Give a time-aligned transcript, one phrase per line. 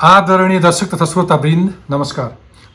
[0.00, 2.28] आदरणीय दर्शक तथा श्रोतावृन्द नमस्कार।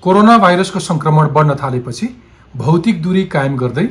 [0.04, 2.08] कोरोना भाइरसको सङ्क्रमण बढ्न थालेपछि
[2.54, 3.86] भौतिक दूरी कायम गर्दै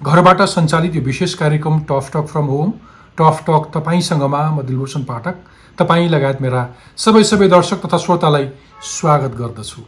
[0.00, 2.70] घरबाट सञ्चालित यो विशेष कार्यक्रम tough talk from home
[3.18, 5.42] tough talk तपाईँसँगमा म दिलभूषण पाठक
[5.78, 6.62] तपाईँ लगायत मेरा
[6.96, 8.46] सबै सबै दर्शक तथा श्रोतालाई
[8.92, 9.82] स्वागत गर्दछु।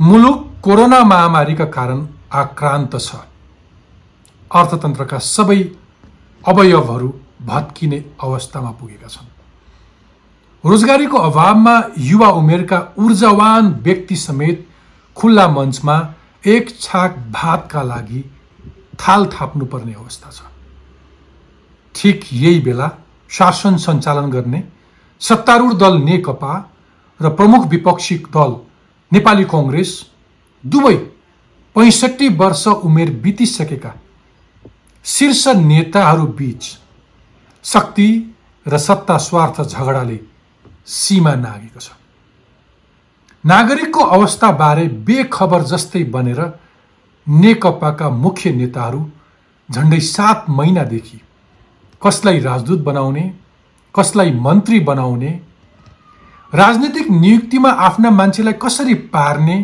[0.00, 3.18] मुलुक कोरोना महामारीका कारण आक्रान्त छ।
[4.50, 5.60] अर्थतन्त्रका सबै
[6.44, 7.12] अवयवहरू
[7.44, 9.31] भत्किने अवस्थामा पुगेका छन्।
[10.64, 14.66] रोजगारीको अभावमा युवा उमेरका ऊर्जावान व्यक्ति समेत
[15.16, 15.96] खुल्ला मञ्चमा
[16.46, 18.24] एक छाक भातका लागि
[19.00, 20.40] थाल थाप्नुपर्ने अवस्था छ।
[21.94, 22.90] ठिक यही बेला
[23.30, 24.62] शासन सञ्चालन गर्ने
[25.20, 26.54] सत्तारूढ दल नेकपा
[27.20, 28.56] र प्रमुख विपक्षी दल
[29.12, 30.00] नेपाली कङ्ग्रेस
[30.64, 30.94] दुवै
[31.76, 33.94] पैँसठी वर्ष उमेर बितिसकेका
[35.04, 36.76] शीर्ष नेताहरू बीच
[37.64, 38.10] शक्ति
[38.66, 40.18] र सत्ता स्वार्थ झगडाले
[40.86, 41.90] सीमा नागेको छ।
[43.44, 46.40] नागरिकको अवस्थाबारे बेखबर जस्तै बनेर
[47.26, 49.00] नेकपाका मुख्य नेताहरू
[49.68, 51.20] झन्डै सात महिनादेखि
[52.02, 53.24] कसलाई राजदूत बनाउने
[53.94, 55.30] कसलाई मन्त्री बनाउने
[56.52, 59.56] राजनीतिक नियुक्तिमा आफ्ना मान्छेलाई कसरी पार्ने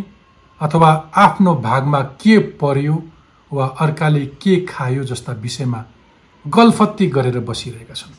[0.60, 3.02] अथवा आफ्नो भागमा के पर्यो
[3.52, 5.84] वा अर्काले के खायो जस्ता विषयमा
[6.44, 8.14] गलफत्ती गरेर बसिरहेका छन्।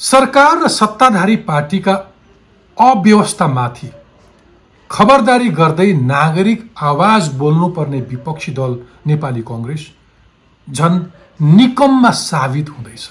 [0.00, 1.92] सरकार र सत्ताधारी पार्टीका
[2.76, 3.90] अव्यवस्थामाथि
[4.90, 9.86] खबरदारी गर्दै नागरिक आवाज बोल्नुपर्ने विपक्षी दल नेपाली कङ्ग्रेस
[10.68, 11.00] झन्
[11.40, 13.08] निकममा साबित हुँदैछ।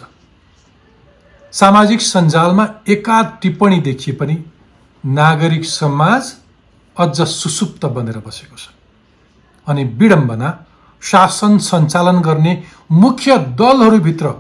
[1.53, 4.37] सामाजिक सञ्जालमा एकाध टिप्पणी देखिए पनि
[5.03, 6.33] नागरिक समाज
[6.97, 8.67] अझ सुसुप्त बनेर बसेको छ
[9.67, 10.57] अनि विडम्बना
[11.01, 12.61] शासन सञ्चालन गर्ने
[13.03, 14.33] मुख्य दलहरूभित्र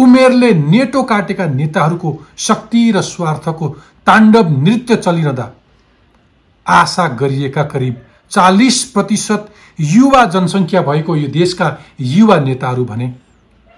[0.00, 3.68] उमेरले नेटो काटेका नेताहरूको शक्ति र स्वार्थको
[4.06, 5.52] ताण्डव नृत्य चलिरहँदा
[6.66, 13.12] आशा गरिएका करिब चालिस प्रतिशत युवा जनसङ्ख्या भएको यो देशका युवा नेताहरू भने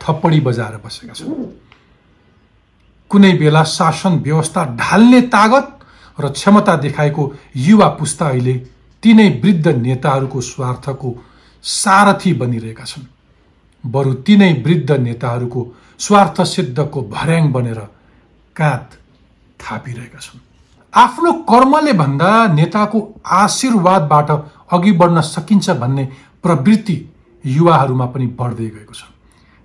[0.01, 1.33] थप्पडी बजाएर बसेका छन्।
[3.11, 5.79] कुनै बेला शासन व्यवस्था ढाल्ने तागत
[6.19, 8.55] र क्षमता देखाएको युवा पुस्ता अहिले
[9.03, 11.15] तिनै वृद्ध नेताहरूको स्वार्थको
[11.65, 13.07] सारथी बनिरहेका छन्।
[13.85, 15.61] बरु तिनै वृद्ध नेताहरूको
[16.03, 17.79] स्वार्थ सिद्धको भर्याङ बनेर
[18.57, 18.97] काँध
[19.61, 20.41] थापिरहेका छन्।
[20.95, 22.99] आफ्नो कर्मले भन्दा नेताको
[23.35, 24.31] आशीर्वादबाट
[24.73, 26.05] अघि बढ्न सकिन्छ भन्ने
[26.45, 26.97] प्रवृत्ति
[27.45, 29.03] युवाहरूमा पनि बढ्दै गएको छ।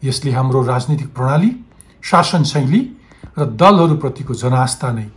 [0.03, 1.51] यसले हाम्रो राजनीतिक प्रणाली
[2.03, 2.81] शासन शैली
[3.37, 5.07] र दलहरूप्रतिको जनास्था नै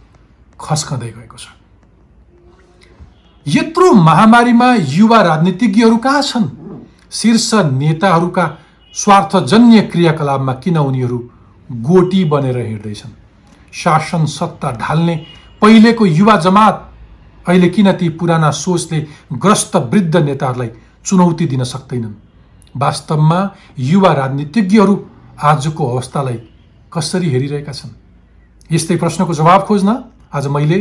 [0.60, 1.46] खस्कँदै गएको छ।
[3.46, 6.48] यत्रो महामारीमा युवा राजनीतिज्ञहरू कहाँ छन्?
[7.10, 8.44] शीर्ष नेताहरूका
[8.94, 11.18] स्वार्थजन्य क्रियाकलापमा किन उनीहरू
[11.70, 13.10] गोटी बनेर हिँड्दैछन्?
[13.72, 15.14] शासन सत्ता ढाल्ने
[15.62, 16.88] पहिलेको युवा जमात
[17.48, 19.00] अहिले किन ती पुराना सोचले
[19.32, 20.70] ग्रस्त वृद्ध नेताहरूलाई
[21.04, 22.14] चुनौती दिन सक्दैनन्?
[22.76, 23.40] वास्तवमा
[23.78, 24.94] युवा राजनीतिज्ञहरू
[25.42, 26.38] आजको अवस्थालाई
[26.92, 27.90] कसरी हेरिरहेका छन्?
[28.70, 29.96] यस्तै प्रश्नको जवाब खोज्न
[30.34, 30.78] आज मैले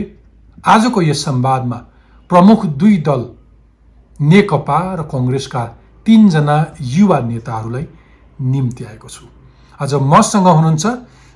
[0.65, 1.77] आजको यस संवादमा
[2.29, 3.29] प्रमुख दुई दल
[4.19, 5.63] नेकपा र कङ्ग्रेसका
[6.05, 6.57] तिनजना
[6.95, 7.85] युवा नेताहरूलाई
[8.41, 9.25] निम्ति आएको छु।
[9.79, 10.85] आज मसँग हुनुहुन्छ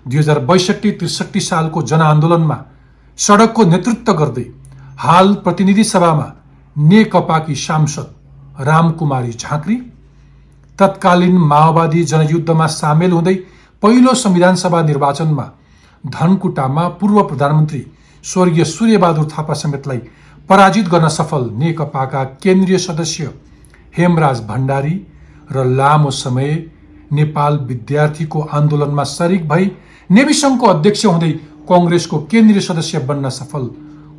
[0.06, 2.58] दुई हजार बैसठी त्रिसठी सालको जनआन्दोलनमा
[3.20, 4.46] सडकको नेतृत्व गर्दै
[5.00, 6.28] हाल प्रतिनिधि सभामा
[6.76, 8.08] नेकपाकी सांसद
[8.62, 9.76] रामकुमारी झाँक्री
[10.80, 13.36] तत्कालीन माओवादी जनयुद्धमा सामेल हुँदै
[13.84, 15.46] पहिलो संविधान सभा निर्वाचनमा
[16.04, 17.86] धनकुटामा पूर्व प्रधानमन्त्री
[18.24, 19.98] स्वर्गीय सूर्यबहादुर थापा समेतलाई
[20.50, 23.34] पराजित गर्न सफल नेकपाका केन्द्रीय सदस्य
[23.98, 24.96] हेमराज भण्डारी
[25.52, 26.52] र लामो समय
[27.12, 29.66] नेपाल विद्यार्थीको आन्दोलनमा सरिक भई
[30.10, 31.32] नेविसङ्घको अध्यक्ष हुँदै
[31.70, 33.68] कङ्ग्रेसको केन्द्रीय सदस्य बन्न सफल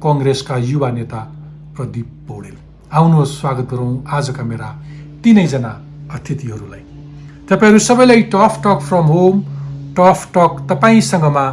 [0.05, 1.21] कङ्ग्रेसका युवा नेता
[1.76, 2.56] प्रदीप पौडेल।
[2.93, 4.69] आउनुहोस् स्वागत गरौँ आजका मेरा
[5.25, 5.73] तिनैजना
[6.17, 6.82] अतिथिहरूलाई।
[7.50, 9.43] तपाईँहरू सबैलाई tough talk from home
[9.99, 11.47] tough talk तपाईँसँगमा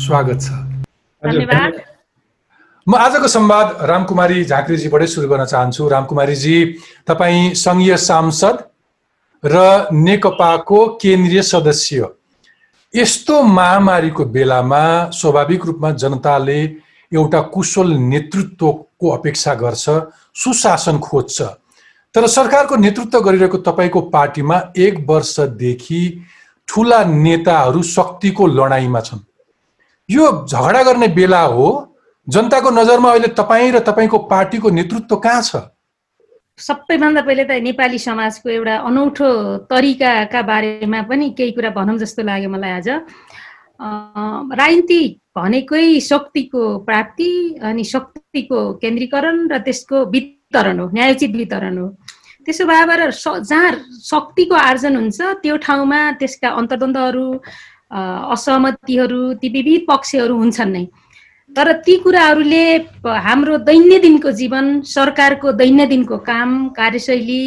[0.00, 0.48] स्वागत छ।
[2.88, 6.56] म आजको संवाद रामकुमारी झाँक्रीजीबाटै सुरु गर्न चाहन्छु। रामकुमारीजी
[7.02, 8.56] तपाईँ सङ्घीय सांसद
[9.42, 9.56] र
[9.92, 12.08] नेकपाको केन्द्रीय सदस्य।
[12.94, 16.60] यस्तो महामारीको बेलामा स्वाभाविक रूपमा जनताले
[17.12, 19.84] एउटा कुशल नेतृत्वको अपेक्षा गर्छ
[20.36, 21.42] सुशासन खोज्छ।
[22.14, 26.02] तर सरकारको नेतृत्व गरिरहेको तपाईँको पार्टीमा एक वर्षदेखि
[26.68, 29.26] ठुला नेताहरू शक्तिको लडाइँमा छन्।
[30.08, 31.68] यो झगडा गर्ने बेला हो
[32.26, 35.70] जनताको नजरमा अहिले तपाईँ र तपाईँको पार्टीको नेतृत्व कहाँ छ?
[36.58, 39.28] सबैभन्दा पहिले त नेपाली समाजको एउटा अनौठो
[39.70, 42.88] तरिकाका बारेमा पनि केही कुरा भनौँ जस्तो लाग्यो मलाई आज।
[43.78, 45.00] राजनीति
[45.38, 47.30] भनेकै शक्तिको प्राप्ति
[47.62, 51.86] अनि शक्तिको केन्द्रीकरण र त्यसको वितरण हो न्यायोचित वितरण हो।
[52.42, 53.70] त्यसो भएर जहाँ
[54.02, 57.26] शक्तिको आर्जन हुन्छ त्यो ठाउँमा त्यसका अन्तर्द्वन्द्वहरू
[58.34, 60.84] असहमतिहरू ती विविध पक्षहरू हुन्छन् नै।
[61.56, 62.64] तर ती कुराहरूले
[63.24, 67.40] हाम्रो दैन्यदिनको जीवन सरकारको दैन्यदिनको काम कार्यशैली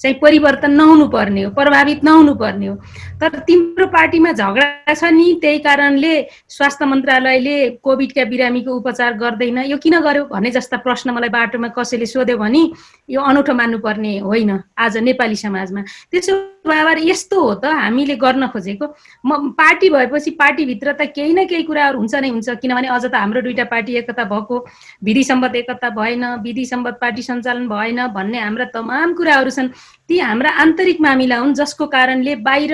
[0.00, 2.74] चाहिँ परिवर्तन नहुनु पर्ने हो प्रभावित नहुनु पर्ने हो।
[3.20, 6.12] तर तिम्रो पार्टीमा झगडा छ नि त्यही कारणले
[6.48, 12.06] स्वास्थ्य मन्त्रालयले कोभिडका बिरामीको उपचार गर्दैन। यो किन गर्यो भन्ने जस्ता प्रश्न मलाई बाटोमा कसैले
[12.06, 12.62] सोध्यो भने
[13.08, 15.80] यो अनौठो मान्नुपर्ने होइन आज नेपाली समाजमा।
[16.10, 18.86] त्यसो भएर यस्तो हो त हामीले गर्न खोजेको।
[19.24, 23.14] म पार्टी भएपछि पार्टीभित्र त केही न केही कुराहरू हुन्छ नै हुन्छ किनभने अझ त
[23.16, 24.56] हाम्रो दुइटा पार्टी एकता भएको
[25.04, 29.72] विधि सम्बद्ध एकता भएन विधि सम्बद्ध पार्टी सञ्चालन भएन भन्ने हाम्रा तमाम कुराहरू छन्।
[30.08, 32.72] ती हाम्रा आन्तरिक मामिला हुन् जसको कारणले बाहिर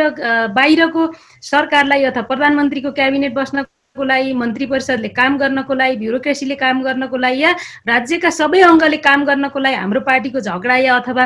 [0.58, 1.02] बाहिरको
[1.52, 7.40] सरकारलाई अथवा प्रधानमन्त्रीको क्याबिनेट बस्नको लागि मन्त्री परिषदले काम गर्नको लागि ब्युरोक्रेसीले काम गर्नको लागि
[7.42, 7.50] या
[7.88, 11.24] राज्यका सबै अङ्गले काम गर्नको लागि हाम्रो पार्टीको झगडा या अथवा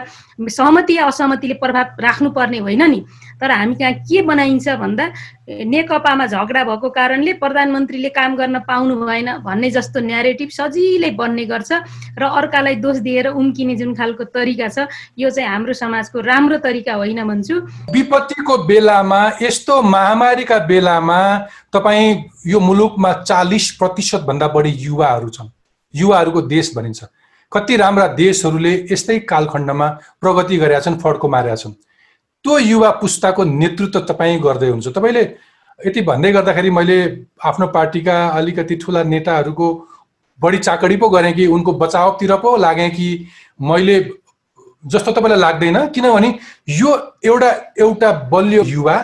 [0.59, 3.01] सहमति या असहमतिले प्रभाव राख्नुपर्ने होइन नि।
[3.41, 5.05] तर हामी कहाँ के बनाइन्छ भन्दा
[5.49, 11.73] नेकपामा झगडा भएको कारणले प्रधानमन्त्रीले काम गर्न पाउनु भएन भन्ने जस्तो न्यारेटिभ सजिलै बन्ने गर्छ
[12.19, 14.87] र अर्कालाई दोष दिएर उम्किने जुन खालको तरिका छ
[15.19, 17.57] यो चाहिँ हाम्रो समाजको राम्रो तरिका होइन भन्छु।
[17.93, 21.21] विपत्तिको बेलामा यस्तो महामारीका बेलामा
[21.73, 22.15] तपाईँ
[22.47, 25.49] यो मुलुकमा चालिस प्रतिशत भन्दा बढी युवाहरू छन्।
[25.95, 27.05] युवाहरूको देश भनिन्छ।
[27.53, 29.89] कति राम्रा देशहरूले यस्तै कालखण्डमा
[30.23, 31.75] प्रगति गरेका छन् फड्को मारेका छन्।
[32.45, 35.23] त्यो युवा पुस्ताको नेतृत्व तपाईँ गर्दै हुन्छ तपाईँले
[35.79, 36.99] यति भन्दै गर्दाखेरि मैले
[37.45, 39.69] आफ्नो पार्टीका अलिकति ठुला नेताहरूको
[40.41, 43.09] बढी चाकडी पो गरेँ कि उनको बचावतिर पो लागेँ कि
[43.61, 43.99] मैले
[44.85, 45.87] जस्तो तपाईँलाई लाग्दैन?
[45.89, 46.29] किनभने
[46.69, 46.91] यो
[47.25, 48.97] एउटा एउटा बलियो युवा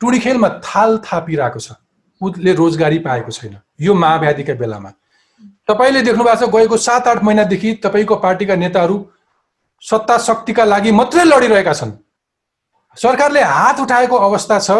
[0.00, 1.72] टुडी खेलमा थाल थापिरहेको छ।
[2.20, 4.90] उसले रोजगारी पाएको छैन यो महाव्याधिका बेलामा।
[5.68, 8.96] तपाईँले देख्नु भएको छ गएको सात आठ महिनादेखि तपाईँको पार्टीका नेताहरू
[9.82, 11.92] सत्ता शक्तिका लागि मात्रै लडिरहेका छन्।
[12.96, 14.70] सरकारले हात उठाएको अवस्था छ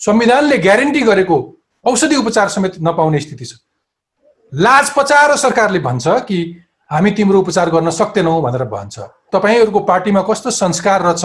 [0.00, 1.36] संविधानले ग्यारेन्टी गरेको
[1.84, 3.52] औषधि उपचार समेत नपाउने स्थिति छ।
[4.52, 6.38] लाज पचाएर सरकारले भन्छ कि
[6.90, 8.98] हामी तिम्रो उपचार गर्न सक्दैनौँ भनेर भन्छ।
[9.32, 11.24] तपाईँहरूको पार्टीमा कस्तो संस्कार रहेछ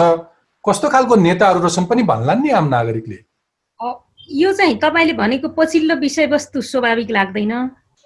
[0.64, 3.18] कस्तो खालको नेताहरू रहेछन् पनि भन्लान् नि आम नागरिकले।
[4.32, 7.52] यो चाहिँ तपाईँले भनेको पछिल्लो विषयवस्तु स्वाभाविक लाग्दैन।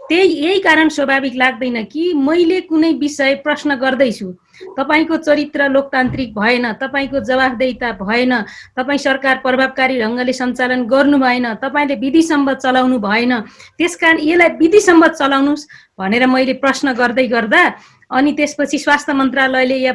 [0.09, 4.33] त्यही यही कारण स्वाभाविक लाग्दैन कि मैले कुनै विषय प्रश्न गर्दैछु।
[4.77, 8.33] तपाईँको चरित्र लोकतान्त्रिक भएन तपाईँको जवाफदेहिता भएन
[8.77, 13.33] तपाईँ सरकार प्रभावकारी ढङ्गले सञ्चालन गर्नु भएन तपाईँले विधि सम्बद्ध चलाउनु भएन
[13.79, 15.67] त्यस कारण यसलाई विधि सम्बद्ध चलाउनुहोस्
[15.99, 17.62] भनेर मैले प्रश्न गर्दै गर्दा
[18.11, 19.95] अनि त्यसपछि स्वास्थ्य मन्त्रालयले या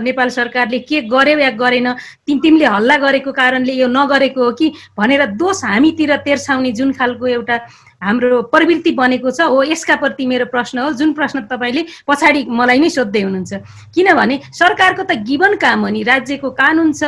[0.00, 1.92] नेपाल सरकारले के गर्यो या गरेन
[2.26, 7.26] तिम तिमीले हल्ला गरेको कारणले यो नगरेको हो कि भनेर दोष हामीतिर तेर्साउने जुन खालको
[7.26, 7.56] एउटा
[8.02, 12.78] हाम्रो प्रवृत्ति बनेको छ हो यसका प्रति मेरो प्रश्न हो। जुन प्रश्न तपाईँले पछाडि मलाई
[12.78, 13.52] नै सोध्दै हुनुहुन्छ।
[13.94, 17.02] किनभने सरकारको त गिवन काम हो नि राज्यको कानुन छ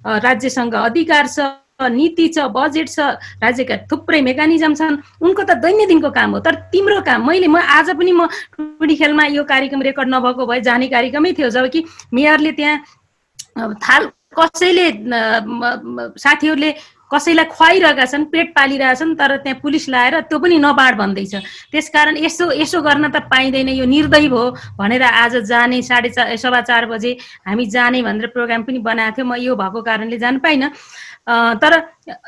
[0.00, 1.38] राज्यसँग अधिकार छ।
[1.88, 3.00] नीति छ बजेट छ
[3.42, 7.90] राज्यका थुप्रै मेकानिजम छन्। उनको त दैनन्दिनको काम हो तर तिम्रो काम। मैले म आज
[7.96, 11.84] पनि म टुडी खेलमा यो कार्यक्रम रेकर्ड नभएको भए जाने कार्यक्रमै थियो जब कि
[12.14, 14.86] मेयरले त्यहाँ थाल कसैले
[16.16, 16.70] साथीहरूले
[17.12, 21.34] कसैलाई खुवाइरहेका छन् पेट पालिरहेछन् तर त्यहाँ पुलिस लाएर त्यो पनि नबाड भन्दैछ।
[21.72, 26.60] त्यसकारण यसो यसो गर्न त पाइँदैन यो निर्दय भयो भनेर आज जाने साढे चार सवा
[26.62, 30.70] चार बजे हामी जाने भनेर प्रोग्राम पनि बनाएको थियो। म यो भएको कारणले जानु पाइनँ।
[31.62, 31.72] तर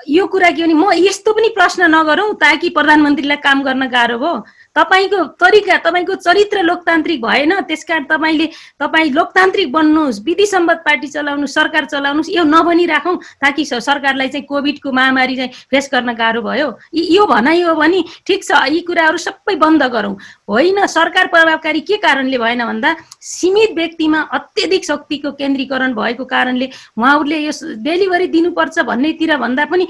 [0.08, 4.34] यो कुरा के भने म यस्तो पनि प्रश्न नगरौँ ताकि प्रधानमन्त्रीलाई काम गर्न गाह्रो भयो
[4.76, 8.46] तपाईँको तरिका तपाईँको चरित्र लोकतान्त्रिक भएन त्यस कारण तपाईँले
[8.80, 14.92] तपाईँ लोकतान्त्रिक बन्नुहोस् विधि सम्बद्ध पार्टी चलाउनुहोस् सरकार चलाउनुहोस् यो नभनिराखौँ ताकि सरकारलाई चाहिँ कोभिडको
[14.92, 19.54] महामारी चाहिँ फेस गर्न गाह्रो भयो। यो भनाइ हो भने ठिक छ यी कुराहरू सबै
[19.56, 20.16] बन्द गरौँ।
[20.48, 27.38] होइन सरकार प्रभावकारी के कारणले भएन भन्दा सीमित व्यक्तिमा अत्यधिक शक्तिको केन्द्रीकरण भएको कारणले उहाँहरूले
[27.38, 27.52] यो
[27.84, 29.86] डेलिभरी दिनुपर्छ भन्नेतिर भन्दा पनि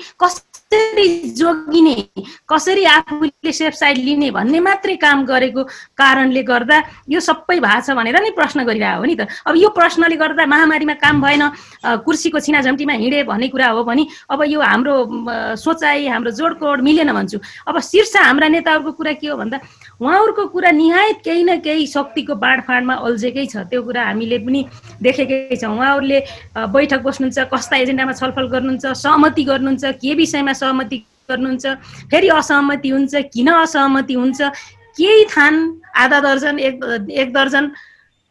[0.73, 1.95] कसरी जोगिने
[2.49, 5.63] कसरी आफूले सेफ साइड लिने भन्ने मात्रै काम गरेको
[6.01, 6.79] कारणले गर्दा
[7.13, 10.47] यो सबै भएको छ भनेर नै प्रश्न गरिरहेको हो नि त। अब यो प्रश्नले गर्दा
[10.49, 11.43] महामारीमा काम भएन
[12.05, 14.95] कुर्सीको छिनाझम्टीमा हिँडे भन्ने कुरा हो भने अब यो हाम्रो
[15.61, 17.39] सोचाइ हाम्रो जोडकोड मिलेन भन्छु।
[17.69, 19.61] अब शीर्ष हाम्रा नेताहरूको कुरा के हो भन्दा
[20.01, 24.61] उहाँहरूको कुरा निहायत केही न केही शक्तिको बाँडफाँडमा अल्झेकै छ त्यो कुरा हामीले पनि
[25.05, 26.19] देखेकै छौँ। उहाँहरूले
[26.73, 30.99] बैठक बस्नुहुन्छ कस्ता एजेन्डामा छलफल गर्नुहुन्छ सहमति गर्नुहुन्छ के विषयमा सहमति
[31.31, 31.67] गर्नुहुन्छ
[32.11, 34.41] फेरि असहमति हुन्छ किन असहमति हुन्छ?
[34.97, 35.55] केही थान
[35.97, 36.77] आधा दर्जन एक
[37.11, 37.71] एक दर्जन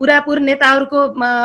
[0.01, 1.00] पुरापुर नेताहरूको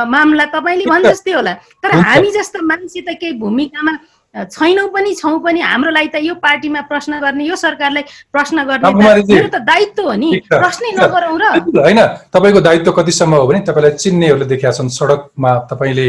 [0.09, 3.93] मामला तपाईँले भने जस्तै होला। तर हामी जस्तो मान्छे त केही भूमिकामा
[4.35, 8.93] छैनौँ पनि छौँ पनि हाम्रो लागि त यो पार्टीमा प्रश्न गर्ने यो सरकारलाई प्रश्न गर्ने
[9.25, 11.45] मेरो त दायित्व हो नि। प्रश्नै। नगरौँ र।
[11.81, 12.00] होइन।
[12.33, 16.09] तपाईँको दायित्व कतिसम्म हो भने तपाईँलाई चिन्नेहरूले देखाएका छन् सडकमा तपाईँले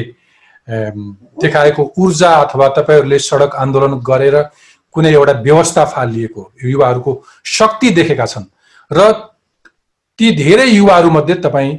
[1.39, 4.35] देखाएको ऊर्जा अथवा तपाईँहरूले सडक आन्दोलन गरेर
[4.93, 7.11] कुनै एउटा व्यवस्था फालिएको युवाहरूको
[7.45, 8.45] शक्ति देखेका छन्
[8.91, 9.11] र
[10.19, 11.77] ती धेरै युवाहरूमध्ये तपाईँ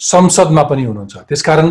[0.00, 1.68] संसदमा पनि हुनुहुन्छ। त्यसकारण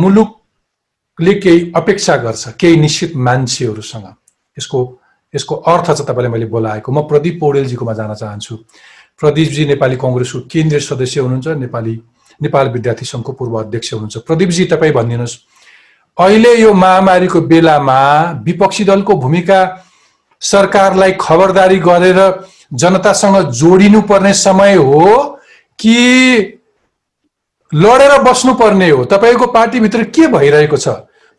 [0.00, 4.06] मुलुकले केही अपेक्षा गर्छ केही निश्चित मान्छेहरूसँग।
[4.56, 4.78] यसको
[5.34, 8.56] यसको अर्थ चाहिँ तपाईँलाई मैले बोलाएको। म प्रदीप पौडेलजीकोमा जान चाहन्छु।
[9.20, 11.94] प्रदीपजी नेपाली कङ्ग्रेसको केन्द्रीय सदस्य हुनुहुन्छ नेपाली
[12.40, 15.36] नेपाल विद्यार्थी सङ्घको पूर्व अध्यक्ष हुनुहुन्छ। प्रदीपजी तपाईँ भनिदिनुहोस्
[16.20, 18.00] अहिले यो महामारीको बेलामा
[18.44, 19.58] विपक्षी दलको भूमिका
[20.42, 22.18] सरकारलाई खबरदारी गरेर
[22.74, 25.04] जनतासँग जोडिनु पर्ने समय हो
[25.78, 25.94] कि
[27.72, 29.04] लडेर बस्नुपर्ने हो?
[29.04, 30.88] तपाईँको पार्टीभित्र के भइरहेको छ?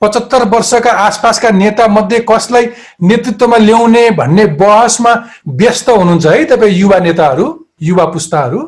[0.02, 2.66] पचहत्तर वर्षका आसपासका नेता मध्ये कसलाई
[3.04, 5.14] नेतृत्वमा ल्याउने भन्ने बहसमा
[5.60, 7.48] व्यस्त हुनुहुन्छ है तपाईँ युवा नेताहरू
[7.82, 8.60] युवा पुस्ताहरू?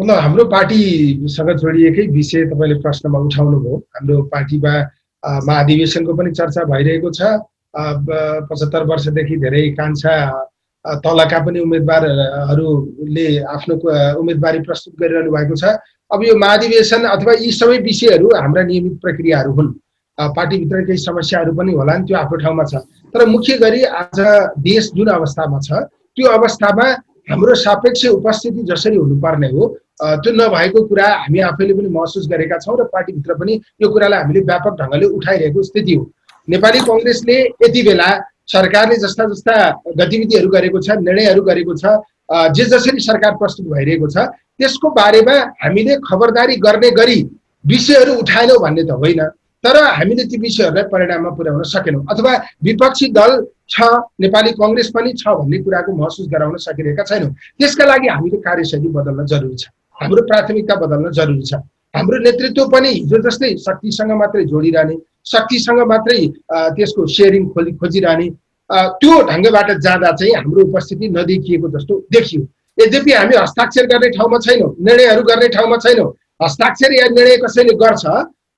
[0.00, 4.72] मतलब हाम्रो पार्टीसँग जोडिएकै विषय तपाईँले प्रश्नमा उठाउनुभयो। हाम्रो पार्टीमा
[5.44, 7.20] महाधिवेशनको पनि चर्चा भइरहेको छ।
[8.48, 10.14] पचहत्तर वर्षदेखि धेरै कान्छा
[11.04, 13.74] तलका पनि उम्मेदवारहरूले आफ्नो
[14.20, 15.76] उम्मेदवारी प्रस्तुत गरिरहनु भएको छ।
[16.10, 19.68] अब यो महाधिवेशन अथवा यी सबै विषयहरू हाम्रा नियमित प्रक्रियाहरू हुन्।
[20.18, 22.74] पार्टीभित्र केही समस्याहरू पनि होलान् त्यो आफ्नो ठाउँमा छ।
[23.12, 24.18] तर मुख्य गरी आज
[24.64, 25.84] देश जुन अवस्थामा छ
[26.16, 26.86] त्यो अवस्थामा
[27.30, 29.66] हाम्रो सापेक्ष उपस्थिति जसरी हुनुपर्ने हो
[30.02, 34.40] त्यो नभएको कुरा हामी आफैले पनि महसुस गरेका छौँ र पार्टीभित्र पनि यो कुरालाई हामीले
[34.50, 36.10] व्यापक ढङ्गले उठाइरहेको स्थिति हो।
[36.48, 38.08] नेपाली कङ्ग्रेसले यति बेला
[38.52, 39.56] सरकारले जस्ता जस्ता
[39.98, 41.84] गतिविधिहरू गरेको छ निर्णयहरू गरेको छ
[42.56, 44.26] जे जसरी सरकार प्रस्तुत भइरहेको छ
[44.58, 47.18] त्यसको बारेमा हामीले खबरदारी गर्ने गरी
[47.64, 49.20] विषयहरू उठाएनौँ भन्ने त होइन।
[49.64, 52.32] तर हामीले ती विषयहरूलाई परिणाममा पुर्याउन सकेनौँ। अथवा
[52.64, 53.32] विपक्षी दल
[53.68, 53.76] छ
[54.20, 59.26] नेपाली कङ्ग्रेस पनि छ भन्ने कुराको महसुस गराउन सकिरहेका छैनौँ। त्यसका लागि हामीले कार्यशैली बदल्न
[59.32, 59.68] जरुरी छ।
[60.00, 61.60] हाम्रो प्राथमिकता बदल्न जरुरी छ।
[61.94, 64.96] हाम्रो नेतृत्व पनि हिजो जस्तै शक्तिसँग मात्रै जोडिरहने
[65.28, 66.18] शक्तिसँग मात्रै
[66.76, 68.28] त्यसको सेयरिङ खोली खोजिरहने
[69.00, 72.42] त्यो ढङ्गबाट जाँदा चाहिँ हाम्रो उपस्थिति नदेखिएको जस्तो देखियो।
[72.78, 76.10] यद्यपि हामी हस्ताक्षर गर्ने ठाउँमा छैनौँ निर्णयहरू गर्ने ठाउँमा छैनौँ।
[76.42, 78.04] हस्ताक्षर या निर्णय कसैले गर्छ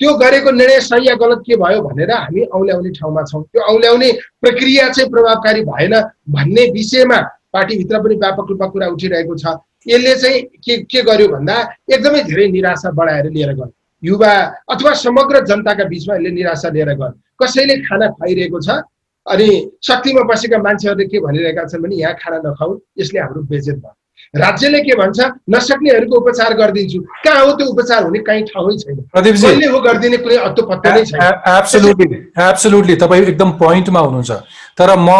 [0.02, 4.11] त्यो गरेको निर्णय सही या गलत के भयो भनेर हामी औल्याउने ठाउँमा छौँ। त्यो औल्याउने
[4.42, 5.94] प्रक्रिया चाहिँ प्रभावकारी भएन
[6.35, 7.18] भन्ने विषयमा
[7.54, 9.47] पार्टीभित्र पनि व्यापक रूपमा कुरा उठिरहेको छ।
[9.87, 11.54] यसले चाहिँ के के गर्यो भन्दा
[11.87, 13.71] एकदमै धेरै निराशा बढाएर लिएर गयो।
[14.02, 14.32] युवा
[14.75, 18.82] अथवा समग्र जनताका बिचमा यसले निराशा लिएर गयो। कसैले खाना खुवाइरहेको छ
[19.26, 19.49] अनि
[19.87, 23.94] शक्तिमा बसेका मान्छेहरूले के भनिरहेका छन् भने यहाँ खाना नखाऊ यसले हाम्रो बेजेत भयो।
[24.34, 25.20] राज्यले के भन्छ?
[25.50, 28.18] नसक्नेहरूको उपचार गरिदिन्छु। कहाँ हो त्यो उपचार हुने?
[28.18, 33.50] कहीँ ठाउँै छैन। कसले हो गरिदिने कुनै अत्तो पत्तो नै छैन। एब्सोल्युटली एब्सोल्युटली तपाईँ एकदम
[33.60, 34.32] पोइन्टमा हुनुहुन्छ।
[34.78, 35.10] तर म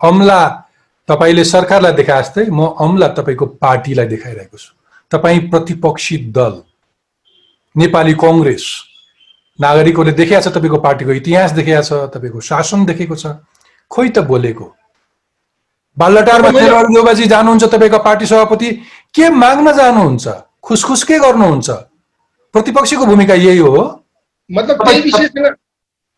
[0.00, 0.40] अम्ला
[1.08, 4.72] तपाईँले सरकारलाई देखाए जस्तै म अम्ला तपाईँको पार्टीलाई देखाइरहेको छु।
[5.12, 6.54] तपाईँ प्रतिपक्षी दल
[7.76, 8.64] नेपाली कङ्ग्रेस
[9.58, 13.36] नागरिकहरूले देखाएको छ तपाईँको पार्टीको इतिहास देखाएको छ तपाईँको शासन देखेको छ।
[13.90, 14.66] खोइ त बोलेको।
[15.98, 18.72] बालटारमा मैले- देवाजी जानुहुन्छ तपाईँको पार्टी सभापति।
[19.14, 20.28] के माग्न जानुहुन्छ?
[20.62, 21.70] खुसखुस के गर्नुहुन्छ?
[22.52, 24.04] प्रतिपक्षीको भूमिका यही हो।
[24.52, 25.56] मतलब त्यही विषयसँग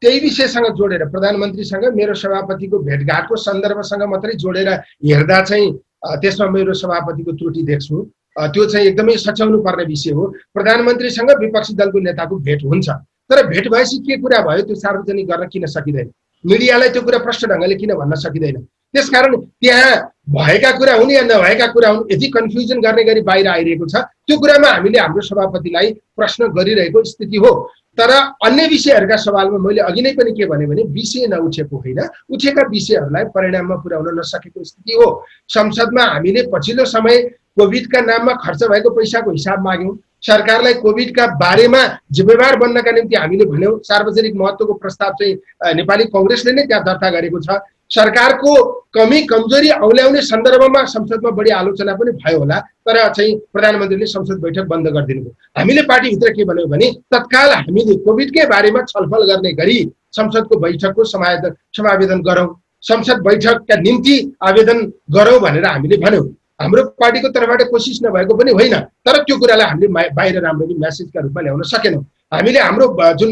[0.01, 7.33] त्यही विषयसँग जोडेर प्रधानमन्त्रीसँग मेरो सभापतिको भेटघाटको सन्दर्भसँग मात्रै जोडेर हेर्दा चाहिँ त्यसमा मेरो सभापतिको
[7.33, 12.89] त्रुटि देख्छु। त्यो चाहिँ एकदमै सच्याउनु पर्ने विषय हो। प्रधानमन्त्रीसँग विपक्षी दलको नेताको भेट हुन्छ।
[13.31, 16.11] तर भेट भएपछि के कुरा भयो त्यो सार्वजनिक गर्न किन सकिँदैन?
[16.47, 18.67] मिडियालाई त्यो कुरा प्रष्ट ढङ्गले किन भन्न सकिँदैन?
[18.95, 19.97] त्यसकारण त्यहाँ
[20.28, 24.38] भएका कुरा हुन् या नभएका कुरा हुन् यदि कन्फ्युजन गर्ने गरी बाहिर आइरहेको छ त्यो
[24.38, 27.52] कुरामा हामीले हाम्रो सभापतिलाई प्रश्न गरिरहेको स्थिति हो।
[27.99, 28.11] तर
[28.47, 33.25] अन्य विषयहरूका सवालमा मैले अघि नै पनि के भने भने विषय नउठेको होइन। उठेका विषयहरूलाई
[33.35, 35.07] परिणाममा पुर्याउन नसकेको स्थिति हो।
[35.49, 37.23] संसदमा हामीले पछिल्लो समय
[37.59, 43.78] कोभिडका नाममा खर्च भएको पैसाको हिसाब माग्यौँ। सरकारलाई कोभिडका बारेमा जिम्मेवार बन्नका निम्ति हामीले भन्यौँ।
[43.83, 45.35] सार्वजनिक महत्त्वको प्रस्ताव चाहिँ
[45.75, 47.59] नेपाली कङ्ग्रेसले नै त्यहाँ दर्ता गरेको छ।
[47.90, 48.54] सरकारको
[48.95, 54.66] कमी कमजोरी औल्याउने सन्दर्भमा संसदमा बढी आलोचना पनि भयो होला तर चाहिँ प्रधानमन्त्रीले संसद बैठक
[54.68, 59.78] बन्द गरिदिनु भयो। हामीले पार्टीभित्र के भन्यौँ भने तत्काल हामीले कोभिडकै बारेमा छलफल गर्ने गरी
[60.16, 62.49] संसदको बैठकको समावेदन समावेदन गरौँ।
[62.83, 64.16] संसद बैठकका निम्ति
[64.49, 66.26] आवेदन गरौँ भनेर हामीले भन्यौँ।
[66.61, 68.75] हाम्रो पार्टीको तर्फबाट कोसिस नभएको पनि होइन
[69.07, 72.02] तर त्यो कुरालाई हामीले बाहिर राम्ररी म्यासेजका रूपमा ल्याउन सकेनौँ।
[72.33, 72.87] हामीले हाम्रो
[73.21, 73.31] जुन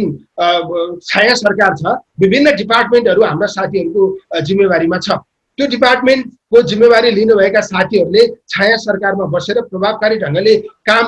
[1.05, 5.19] छाया सरकार छ विभिन्न डिपार्टमेन्टहरू हाम्रा साथीहरूको जिम्मेवारीमा छ।
[5.59, 10.57] त्यो डिपार्टमेन्टको जिम्मेवारी लिनुभएका साथीहरूले छाया सरकारमा बसेर प्रभावकारी ढङ्गले
[10.89, 11.05] काम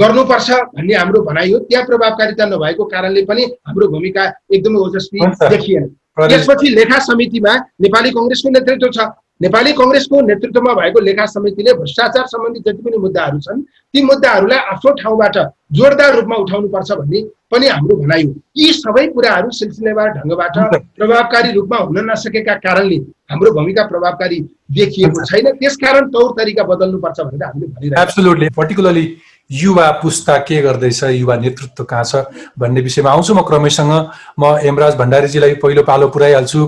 [0.00, 5.20] गर्नुपर्छ भन्ने हाम्रो भनाइ हो। त्यहाँ प्रभावकारिता नभएको कारणले पनि हाम्रो भूमिका एकदमै ओजस्वी।
[5.50, 5.84] देखिएन।
[6.30, 8.98] त्यसपछि लेखा समितिमा नेपाली कङ्ग्रेसको नेतृत्व छ।
[9.42, 13.62] नेपाली कङ्ग्रेसको नेतृत्वमा भएको लेखा समितिले भ्रष्टाचार सम्बन्धी जति पनि मुद्दाहरू छन्
[13.94, 15.36] ती मुद्दाहरूलाई आफ्नो ठाउँबाट
[15.78, 17.20] जोरदार रूपमा उठाउनुपर्छ भन्ने
[17.50, 20.56] पनि हाम्रो भनाइ हो। यी सबै कुराहरू सिलसिलेवार ढङ्गबाट।
[20.98, 22.96] प्रभावकारी रूपमा हुन नसकेका कारणले
[23.32, 24.38] हाम्रो भूमिका प्रभावकारी
[24.78, 29.04] देखिएको छैन। त्यसकारण तौर तरिका बदल्नुपर्छ भनेर हामीले भनिरहेका पर्टिकुलरली
[29.50, 31.02] युवा पुस्ता के गर्दैछ?
[31.04, 32.24] युवा नेतृत्व कहाँ छ
[32.58, 33.92] भन्ने विषयमा आउँछु म क्रमैसँग।
[34.38, 36.60] म हेमराज भण्डारीजीलाई पहिलो पालो पुऱ्याइहाल्छु।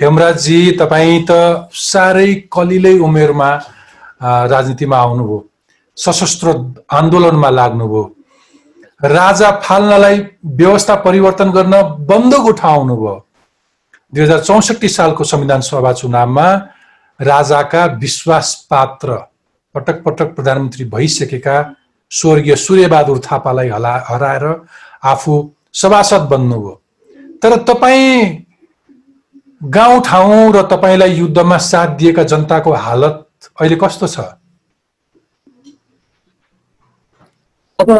[0.00, 3.50] हेमराजजी तपाईँ त साह्रै कलिलै उमेरमा
[4.22, 5.44] राजनीतिमा आउनुभयो।
[5.96, 6.48] सशस्त्र
[6.90, 8.04] आन्दोलनमा लाग्नुभयो।
[9.02, 11.74] राजा फाल्नलाई व्यवस्था परिवर्तन गर्न
[12.06, 13.14] बन्दुक उठाउनुभयो।
[14.12, 16.46] दुई हजार चौसठी सालको संविधान सभा चुनावमा
[17.20, 19.14] राजाका विश्वास पात्र
[19.74, 21.56] पटक पटक प्रधानमन्त्री भइसकेका
[22.12, 24.44] स्वर्गीय सूर्यबहादुर थापालाई हला हराएर
[25.04, 25.34] आफू
[25.74, 26.74] सभासद बन्नुभयो
[27.42, 28.36] तर तपाईँ
[29.76, 34.18] गाउँठाउँ र तपाईँलाई युद्धमा साथ दिएका जनताको हालत अहिले कस्तो छ?
[37.78, 37.90] अब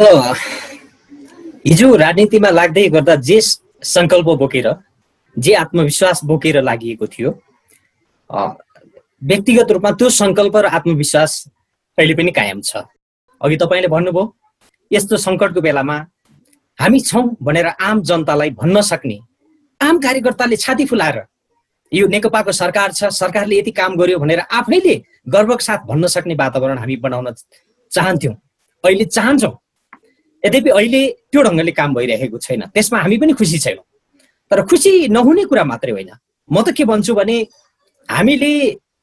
[1.67, 4.69] हिजो राजनीतिमा लाग्दै गर्दा जे सङ्कल्प बोकेर
[5.37, 7.31] जे आत्मविश्वास बोकेर लागि थियो
[9.23, 11.33] व्यक्तिगत रूपमा त्यो सङ्कल्प र आत्मविश्वास
[11.99, 12.83] अहिले पनि कायम छ।
[13.41, 14.25] अघि तपाईँले भन्नुभयो
[14.91, 15.97] यस्तो सङ्कटको बेलामा
[16.79, 19.19] हामी छौँ भनेर आम जनतालाई भन्न सक्ने
[19.81, 21.19] आम कार्यकर्ताले छाती फुलाएर
[21.93, 24.95] यो नेकपाको सरकार छ सरकारले यति काम गर्यो भनेर आफैले
[25.29, 27.35] गर्वको साथ भन्न सक्ने वातावरण हामी बनाउन
[27.93, 28.35] चाहन्थ्यौँ।
[28.85, 29.55] अहिले चाहन्छौँ।
[30.45, 31.01] यद्यपि अहिले
[31.33, 33.85] त्यो ढङ्गले काम भइरहेको छैन त्यसमा हामी पनि खुसी छैनौँ।
[34.51, 36.11] तर खुसी नहुने कुरा मात्रै होइन।
[36.51, 37.37] म त के भन्छु भने
[38.09, 38.53] हामीले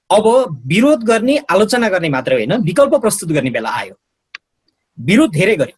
[0.09, 0.25] अब
[0.69, 3.95] विरोध गर्ने आलोचना गर्ने मात्रै होइन विकल्प प्रस्तुत गर्ने बेला आयो।
[4.97, 5.77] विरोध धेरै गर्यो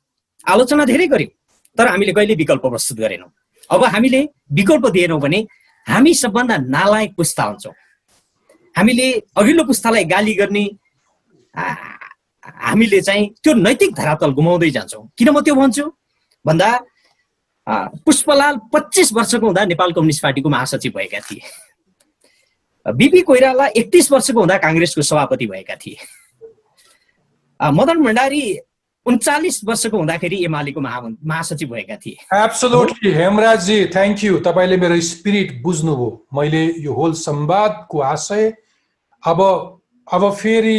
[0.52, 1.30] आलोचना धेरै गर्यो
[1.78, 3.30] तर हामीले कहिले विकल्प प्रस्तुत गरेनौँ।
[3.70, 4.22] अब हामीले
[4.58, 5.40] विकल्प दिएनौँ भने
[5.88, 7.74] हामी सबभन्दा नालायक पुस्ता हुन्छौँ।
[8.76, 10.64] हामीले अघिल्लो पुस्तालाई गाली गर्ने
[11.56, 15.86] हामीले चाहिँ त्यो नैतिक धरातल गुमाउँदै जान्छौँ। किन म त्यो भन्छु?
[16.46, 16.70] भन्दा
[18.06, 21.42] पुष्पलाल पच्चिस वर्षको हुँदा नेपाल कम्युनिस्ट पार्टीको महासचिव भएका थिए।
[22.86, 25.98] बिपी कोइराला एकतिस वर्षको हुँदा काङ्ग्रेसको सभापति भएका थिए।
[27.60, 28.42] मदन भण्डारी
[29.08, 35.62] उन्चालिस वर्षको हुँदाखेरि एमालेको महा महासचिव भएका थिए। एब्सोल्युटली हेमराजजी थ्याङ्क यू तपाईँले मेरो स्पिरिट
[35.63, 38.54] बुझ्नुभयो। मैले यो होल संवादको आशय
[39.24, 39.39] अब
[40.08, 40.78] अब फेरि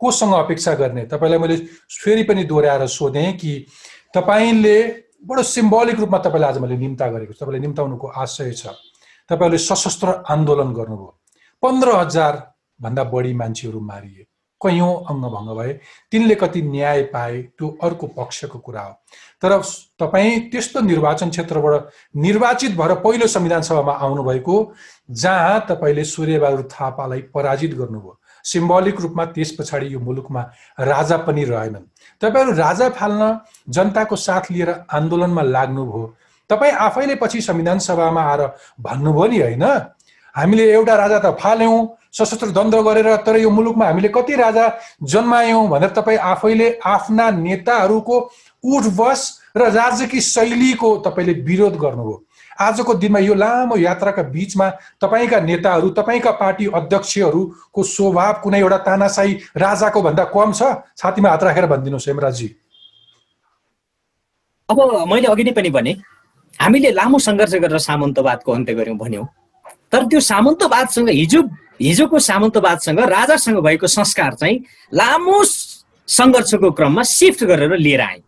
[0.00, 1.04] कोसँग अपेक्षा गर्ने?
[1.06, 1.56] तपाईँलाई मैले
[2.04, 3.52] फेरि पनि दोहोऱ्याएर सोधेँ कि
[4.14, 4.78] तपाईँले
[5.26, 8.66] बडो सिम्बोलिक रूपमा तपाईँलाई आज मैले निम्ता गरेको छु। तपाईँले निम्ताउनुको आशय छ।
[9.28, 11.12] तपाईँहरूले सशस्त्र आन्दोलन गर्नुभयो।
[11.62, 14.26] पन्ध्र हजारभन्दा बढी मान्छेहरू मारिए।
[14.66, 15.72] कैयौँ अङ्गभङ्ग भए
[16.12, 18.92] तिनले कति न्याय पाए त्यो अर्को पक्षको कुरा हो।
[19.42, 19.60] तर
[20.00, 24.56] तपाईँ त्यस्तो निर्वाचन क्षेत्रबाट निर्वाचित भएर पहिलो संविधान सभामा आउनुभएको
[25.10, 30.42] जहाँ तपाईँले सूर्यबहादुर थापालाई पराजित गर्नुभयो। सिम्बोलिक रूपमा त्यस पछाडि यो मुलुकमा
[30.80, 31.84] राजा पनि रहेनन्।
[32.22, 33.22] तपाईँहरू राजा फाल्न
[33.68, 36.14] जनताको साथ लिएर आन्दोलनमा लाग्नुभयो।
[36.50, 38.42] तपाईँ आफैले पछि संविधान सभामा आएर
[38.80, 39.64] भन्नुभयो नि होइन?
[40.34, 41.78] हामीले एउटा राजा त फाल्यौँ
[42.16, 44.66] सशस्त्र द्वन्द्व गरेर तर यो मुलुकमा हामीले कति राजा
[45.04, 48.16] जन्मायौँ भनेर तपाईँ आफैले आफ्ना नेताहरूको
[48.64, 49.20] उठबस
[49.56, 52.22] र राजकीय शैलीको तपाईँले विरोध गर्नुभयो।
[52.56, 59.32] आजको दिनमा यो लामो यात्राका बिचमा तपाईँका नेताहरू तपाईँका पार्टी अध्यक्षहरूको स्वभाव कुनै एउटा तानासाई
[59.56, 60.62] राजाको भन्दा कम छ?
[60.96, 62.48] छातीमा हात राखेर भनिदिनुहोस् हेमराजजी।
[64.68, 64.78] अब
[65.12, 65.92] मैले अघि नै पनि भने
[66.60, 69.26] हामीले लामो सङ्घर्ष गरेर सामन्तवादको अन्त्य गऱ्यौँ भन्यौँ।
[69.92, 71.42] तर त्यो सामन्तवादसँग हिजो
[71.80, 74.56] हिजोको सामन्तवादसँग राजासँग भएको संस्कार चाहिँ
[74.92, 75.42] लामो
[76.08, 78.20] सङ्घर्षको क्रममा सिफ्ट गरेर लिएर आए।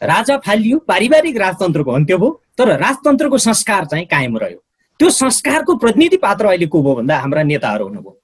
[0.00, 4.58] राजा फालियो पारिवारिक राजतन्त्रको अन्त्य भयो तर राजतन्त्रको संस्कार चाहिँ कायम रह्यो।
[5.00, 8.16] त्यो संस्कारको प्रतिनिधि पात्र अहिले को भयो भन्दा हाम्रा नेताहरू हुनुभयो।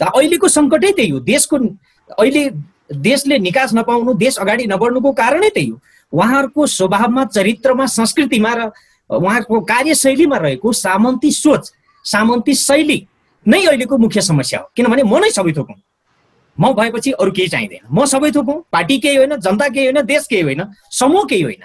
[0.00, 1.56] त अहिलेको सङ्कटै त्यही हो। देशको
[2.20, 2.42] अहिले
[2.92, 5.80] देशले निकास नपाउनु देश अगाडि नबढ्नुको कारणै त्यही हो।
[6.12, 8.70] उहाँहरूको स्वभावमा चरित्रमा संस्कृतिमा र
[9.10, 11.72] उहाँको कार्यशैलीमा रहेको सामन्ती सोच
[12.04, 12.98] सामन्ती शैली
[13.46, 15.68] नै अहिलेको मुख्य समस्या हो। किनभने म नै सबै थोक
[16.58, 20.26] म भएपछि अरू केही चाहिँदैन। म सबै थोक पार्टी केही होइन जनता केही होइन देश
[20.26, 21.64] केही होइन समूह केही होइन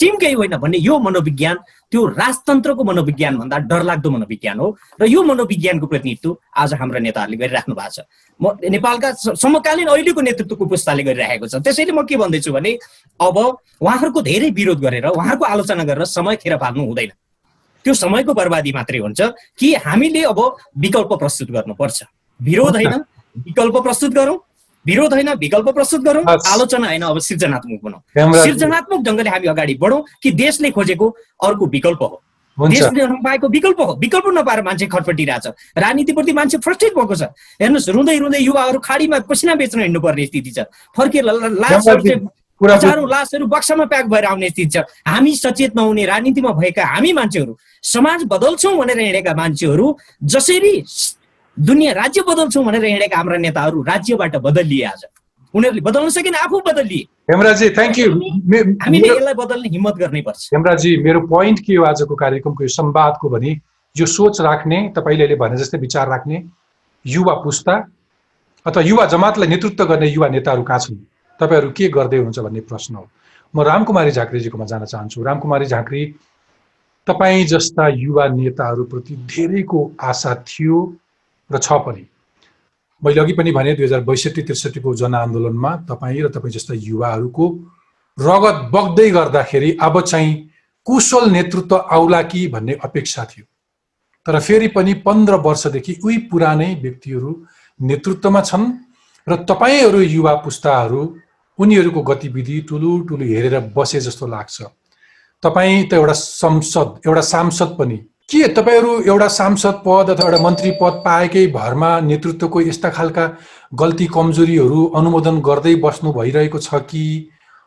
[0.00, 1.58] टिम केही होइन भन्ने यो मनोविज्ञान
[1.92, 4.66] त्यो राजतन्त्रको मनोविज्ञान भन्दा डरलाग्दो मनोविज्ञान हो।
[5.00, 7.98] र यो मनोविज्ञानको प्रतिनिधित्व आज हाम्रा नेताहरूले गरिराख्नु भएको छ।
[8.40, 12.76] म नेपालका समकालीन अहिलेको नेतृत्वको पुस्ताले गरिरहेको छ। त्यसैले म के भन्दैछु भने
[13.20, 13.36] अब
[13.80, 17.10] उहाँहरूको धेरै विरोध गरेर उहाँहरूको आलोचना गरेर समय खेर फाल्नु हुँदैन।
[17.84, 19.20] त्यो समयको बर्बादी मात्रै हुन्छ
[19.56, 20.40] कि हामीले अब
[20.76, 21.98] विकल्प प्रस्तुत गर्नुपर्छ।
[22.40, 22.94] विरोध होइन
[23.48, 24.36] विकल्प प्रस्तुत गरौँ
[24.88, 30.02] विरोध होइन विकल्प प्रस्तुत गरौँ। आलोचना होइन अब सृजनात्मक बनाऊ। सृजनात्मक ढङ्गले हामी अगाडि बढौँ
[30.22, 31.08] कि देशले खोजेको
[31.44, 32.22] अर्को विकल्प हो।
[32.58, 35.46] देशले नपाएको विकल्प हो। विकल्प नपाएर मान्छे खटपटिरहेछ।
[35.78, 37.22] राजनीतिप्रति मान्छे फ्रस्ट्रेट भएको छ।
[37.62, 42.26] हेर्नुहोस् रुँदै रुँदै युवाहरू खाडीमा पसिना बेच्न हिँड्नु पर्ने स्थिति छ। फर्केर
[42.60, 47.54] हजारौँ लासहरू बक्सामा प्याक भएर आउने स्थिति छ। हामी सचेत नहुने राजनीतिमा भएका हामी मान्छेहरू
[47.82, 49.86] समाज बदल्छौँ भनेर हिँडेका मान्छेहरू
[50.24, 50.74] जसरी
[51.58, 55.04] दुनियाँ राज्य बदल्छौँ भनेर हिँडेका हाम्रा नेताहरू राज्यबाट बदलिए आज।
[55.54, 58.10] उनीहरूले बदल्न सकेन आफू बदलिए। हेमराजी थ्याङ्क यू
[58.78, 63.28] हामीले यसलाई बदल्ने हिम्मत गर्नै पर्छ। हेमराजी मेरो पोइन्ट के हो आजको कार्यक्रमको यो संवादको
[63.28, 63.50] भने
[63.96, 66.42] यो सोच राख्ने तपाईँले भने जस्तै विचार राख्ने
[67.04, 67.74] युवा पुस्ता
[68.66, 70.96] अथवा युवा जमातलाई नेतृत्व गर्ने युवा नेताहरू कहाँ छन्?
[71.40, 73.06] तपाईँहरू के गर्दै हुनुहुन्छ भन्ने प्रश्न हो।
[73.54, 76.04] म रामकुमारी झाँक्रीजीकोमा जान चाहन्छु। रामकुमारी झाँक्री
[77.06, 80.78] तपाईँ जस्ता युवा नेताहरूप्रति धेरैको आशा थियो
[81.50, 82.04] र छ पनि।
[83.02, 87.46] मैले अघि पनि भने दुई हजार बैसठी त्रिसठीको जनआन्दोलनमा तपाईँ र तपाईँ जस्ता युवाहरूको
[88.18, 90.32] रगत बग्दै गर्दाखेरि अब चाहिँ
[90.86, 93.44] कुशल नेतृत्व आउला कि भन्ने अपेक्षा थियो।
[94.26, 97.30] तर फेरि पनि पन्ध्र वर्षदेखि उही पुरानै व्यक्तिहरू
[97.80, 98.66] नेतृत्वमा छन्
[99.26, 101.02] र तपाईँहरू युवा पुस्ताहरू
[101.58, 104.62] उनीहरूको गतिविधि ठुलो ठुलो हेरेर बसे जस्तो लाग्छ।
[105.42, 110.70] तपाईँ त एउटा संसद एउटा सांसद पनि के तपाईँहरू एउटा सांसद पद अथवा एउटा मन्त्री
[110.80, 113.24] पद पाएकै भरमा नेतृत्वको यस्ता खालका
[113.74, 117.04] गल्ती कमजोरीहरू अनुमोदन गर्दै बस्नु भइरहेको छ कि?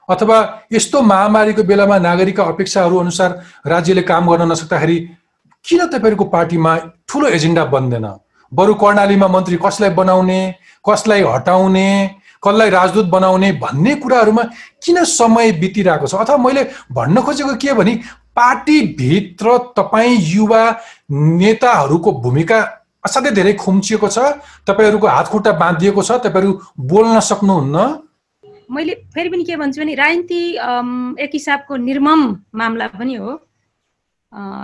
[0.09, 0.37] अथवा
[0.73, 3.29] यस्तो महामारीको बेलामा नागरिकका अपेक्षाहरू अनुसार
[3.65, 4.97] राज्यले काम गर्न नसक्दाखेरि
[5.65, 6.77] किन तपाईँहरूको पार्टीमा
[7.09, 8.07] ठुलो एजेन्डा बन्दैन?
[8.51, 10.39] बरु कर्णालीमा मन्त्री कसलाई बनाउने
[10.85, 11.89] कसलाई हटाउने
[12.43, 14.43] कसलाई राजदूत बनाउने भन्ने कुराहरूमा
[14.85, 16.15] किन समय बितिरहेको छ?
[16.21, 17.93] अथवा मैले भन्न खोजेको के भने
[18.35, 20.63] पार्टीभित्र तपाईँ युवा
[21.11, 22.59] नेताहरूको भूमिका
[23.03, 24.19] असाध्यै धेरै खुम्चिएको छ
[24.67, 26.51] तपाईँहरूको हातखुट्टा बाँधिएको छ तपाईँहरू
[26.91, 27.77] बोल्न सक्नुहुन्न?
[28.71, 30.41] मैले फेरि पनि के भन्छु भने राजनीति
[31.23, 32.21] एक हिसाबको निर्मम
[32.55, 33.31] मामला पनि हो।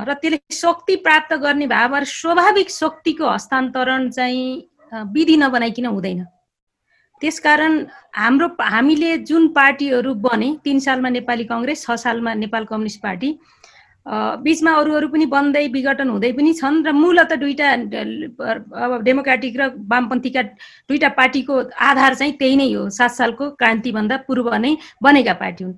[0.07, 4.47] र त्यसले शक्ति प्राप्त गर्ने भए स्वाभाविक शक्तिको हस्तान्तरण चाहिँ
[5.11, 6.23] विधि नबनाइकन हुँदैन।
[7.21, 7.73] त्यसकारण
[8.15, 13.29] हाम्रो हामीले जुन पार्टीहरू बने तिन सालमा नेपाली कङ्ग्रेस छ सालमा नेपाल कम्युनिस्ट पार्टी
[14.07, 17.67] बिचमा अरू अरू पनि बन्दै विघटन हुँदै पनि छन् र मूलत दुईवटा
[18.85, 20.41] अब डेमोक्रेटिक र वामपन्थीका
[20.87, 21.53] दुईटा पार्टीको
[21.89, 24.71] आधार चाहिँ त्यही नै हो। सात सालको क्रान्तिभन्दा पूर्व नै
[25.03, 25.75] बनेका पार्टी हुन्।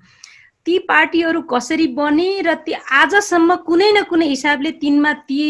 [0.66, 5.42] ती पार्टीहरू कसरी बने र ती आजसम्म कुनै न कुनै हिसाबले तिनमा ती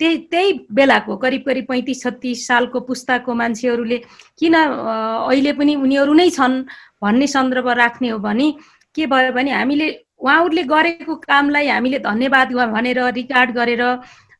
[0.00, 3.98] त्यही त्यही बेलाको करिब करिब पैँतिस छत्तिस सालको पुस्ताको मान्छेहरूले
[4.38, 6.56] किन अहिले पनि उनीहरू नै छन्
[7.02, 8.46] भन्ने सन्दर्भ राख्ने हो भने
[8.94, 9.88] के भयो भने हामीले
[10.20, 13.82] उहाँहरूले गरेको कामलाई हामीले धन्यवाद भनेर रिकार्ड गरेर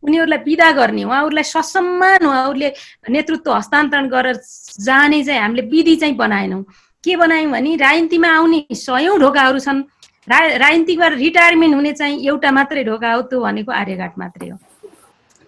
[0.02, 2.68] उनीहरूलाई विदा गर्ने उहाँहरूलाई ससम्मान उहाँहरूले
[3.10, 4.36] नेतृत्व हस्तान्तरण गरेर
[4.80, 6.62] जाने चाहिँ हामीले विधि चाहिँ बनाएनौँ।
[7.04, 9.82] के बनायौँ भने राजनीतिमा आउने सयौँ ढोकाहरू छन्।
[10.28, 14.56] रा राजनीतिबाट रिटायरमेन्ट हुने चाहिँ एउटा मात्रै ढोका हो त्यो भनेको आर्यघाट मात्रै हो।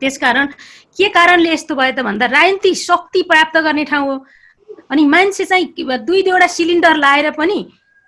[0.03, 0.47] त्यसकारण
[0.97, 4.16] के कारणले यस्तो भयो त भन्दा राजनीति शक्ति प्राप्त गर्ने ठाउँ हो।
[4.90, 7.59] अनि मान्छे चाहिँ दुई दुईवटा सिलिन्डर लाएर पनि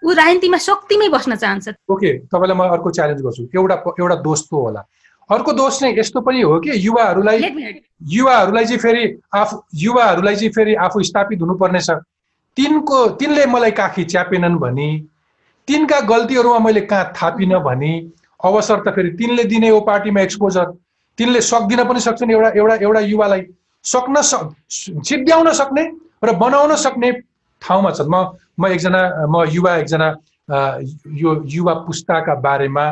[0.03, 4.61] ऊ राजनीतिमा शक्तिमै बस्न चाहन्छ। ओके तपाईँलाई म अर्को च्यालेन्ज गर्छु। एउटा एउटा दोष पो
[4.63, 4.81] होला।
[5.31, 7.39] अर्को दोष चाहिँ यस्तो पनि हो कि युवाहरूलाई
[8.11, 11.91] युवाहरूलाई चाहिँ फेरि आफू युवाहरूलाई चाहिँ फेरि आफू स्थापित हुनुपर्नेछ
[12.57, 14.89] तिनको तिनले मलाई काखी च्यापेनन् भने
[15.69, 17.93] तिनका गल्तीहरूमा मैले कहाँ थापिनँ भने
[18.41, 20.65] अवसर त फेरि तिनले दिने हो पार्टीमा एक्सपोजर
[21.19, 23.43] तिनले सक्दिन पनि सक्छन् एउटा एउटा एउटा युवालाई।
[23.85, 24.55] सक्न सक
[25.07, 25.85] सिद्ध्याउन सक्ने
[26.25, 27.11] र बनाउन सक्ने
[27.63, 28.17] ठाउँमा छन् म
[28.59, 30.09] म एकजना म युवा एकजना
[31.23, 32.87] यो युवा पुस्ताका बारेमा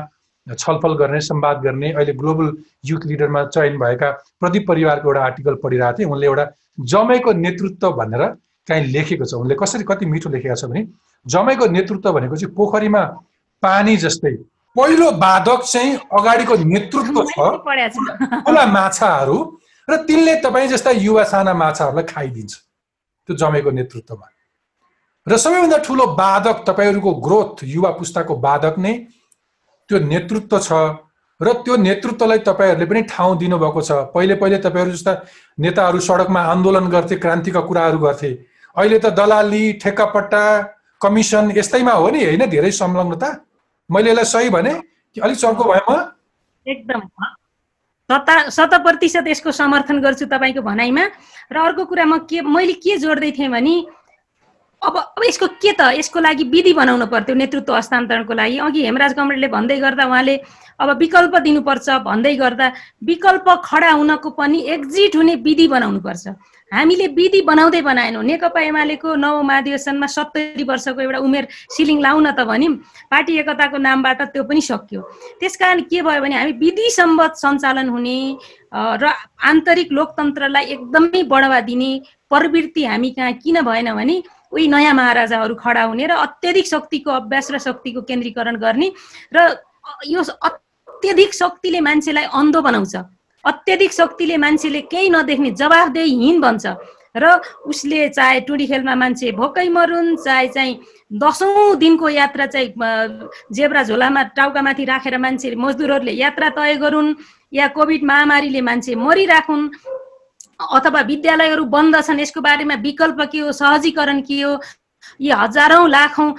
[0.46, 2.46] छलफल गर्ने संवाद गर्ने अहिले ग्लोबल
[2.84, 6.44] युथ लिडरमा चयन भएका प्रदीप परिवारको एउटा आर्टिकल पढिरहेको थिएँ। उनले एउटा
[6.92, 8.22] जमेको नेतृत्व भनेर
[8.68, 10.86] काहीँ लेखेको छ। उनले कसरी कति मिठो लेखेका छ भने
[11.26, 13.02] जमेको नेतृत्व भनेको चाहिँ पोखरीमा
[13.62, 14.34] पानी जस्तै
[14.76, 17.36] पहिलो बाधक चाहिँ अगाडिको नेतृत्व छ।
[18.46, 19.38] ठुला माछाहरू
[19.88, 22.52] र तिनले तपाईँ जस्ता युवा साना माछाहरूलाई खाइदिन्छ।
[23.28, 24.26] त्यो जमेको नेतृत्वमा।
[25.30, 28.92] र सबैभन्दा ठुलो बाधक तपाईँहरूको ग्रोथ युवा पुस्ताको बाधक नै
[29.90, 30.72] त्यो नेतृत्व छ
[31.40, 35.12] र त्यो नेतृत्वलाई तपाईँहरूले पनि ठाउँ दिनुभएको छ। पहिले पहिले तपाईँहरू जस्ता
[35.58, 38.30] नेताहरू सडकमा आन्दोलन गर्थे क्रान्तिका कुराहरू गर्थे।
[38.76, 40.42] अहिले त दलाली ठेक्कापट्टा
[41.00, 43.28] कमिसन यस्तैमा हो नि होइन धेरै संलग्नता?
[43.90, 44.72] मैले यसलाई सही भने
[45.16, 45.92] कि अलिक चर्को भए म?
[46.66, 47.00] एकदम।
[48.50, 51.04] शत प्रतिशत यसको समर्थन गर्छु तपाईँको भनाइमा।
[51.52, 53.74] र अर्को कुरा म के मैले के जोड्दै थिएँ भने
[54.82, 55.92] अब अब यसको के त?
[55.92, 60.36] यसको लागि विधि बनाउनु पर्थ्यो नेतृत्व हस्तान्तरणको लागि। अघि हेमराज कमरेडले भन्दै गर्दा उहाँले
[60.80, 62.66] अब विकल्प दिनुपर्छ। भन्दै गर्दा
[63.04, 66.28] विकल्प खडा हुनको पनि एक्जिट हुने विधि बनाउनु पर्छ
[66.72, 71.44] हामीले विधि बनाउँदै बनाएनौँ। नेकपा एमालेको नव महाधिवेशनमा सत्तरी वर्षको एउटा उमेर
[71.76, 72.74] सिलिङ लाउन त भन्यौँ
[73.10, 75.00] पार्टी एकताको नामबाट त्यो पनि सकियो।
[75.40, 78.16] त्यसकारण के भयो भने हामी विधि सम्बद्ध सञ्चालन हुने
[78.72, 79.04] र
[79.44, 81.90] आन्तरिक लोकतन्त्रलाई एकदमै बढावा दिने
[82.30, 87.50] प्रवृत्ति हामी कहाँ किन भएन भने उही नयाँ महाराजाहरू खडा हुने र अत्यधिक शक्तिको अभ्यास
[87.50, 88.88] र शक्तिको केन्द्रीकरण गर्ने
[89.34, 89.38] र
[90.06, 92.96] यो अत्यधिक शक्तिले मान्छेलाई अन्धो बनाउँछ।
[93.44, 96.66] अत्यधिक शक्तिले मान्छेले केही नदेख्ने जवाफदेहीहीन बन्छ
[97.16, 100.78] र उसले चाहे टुडी खेलमा मान्छे भोकै मरुन् चाहे चाहिँ
[101.10, 102.70] दसौँ दिनको यात्रा चाहिँ
[103.50, 107.14] जेब्रा झोलामा टाउकामाथि राखेर मान्छे मजदुरहरूले यात्रा तय गरून्
[107.52, 109.68] या कोभिड महामारीले मान्छे मरिराखुन्
[110.60, 114.60] अथवा विद्यालयहरू बन्द छन् यसको बारेमा विकल्प के हो सहजीकरण के हो?
[115.20, 116.34] यी हजारौँ लाखौँ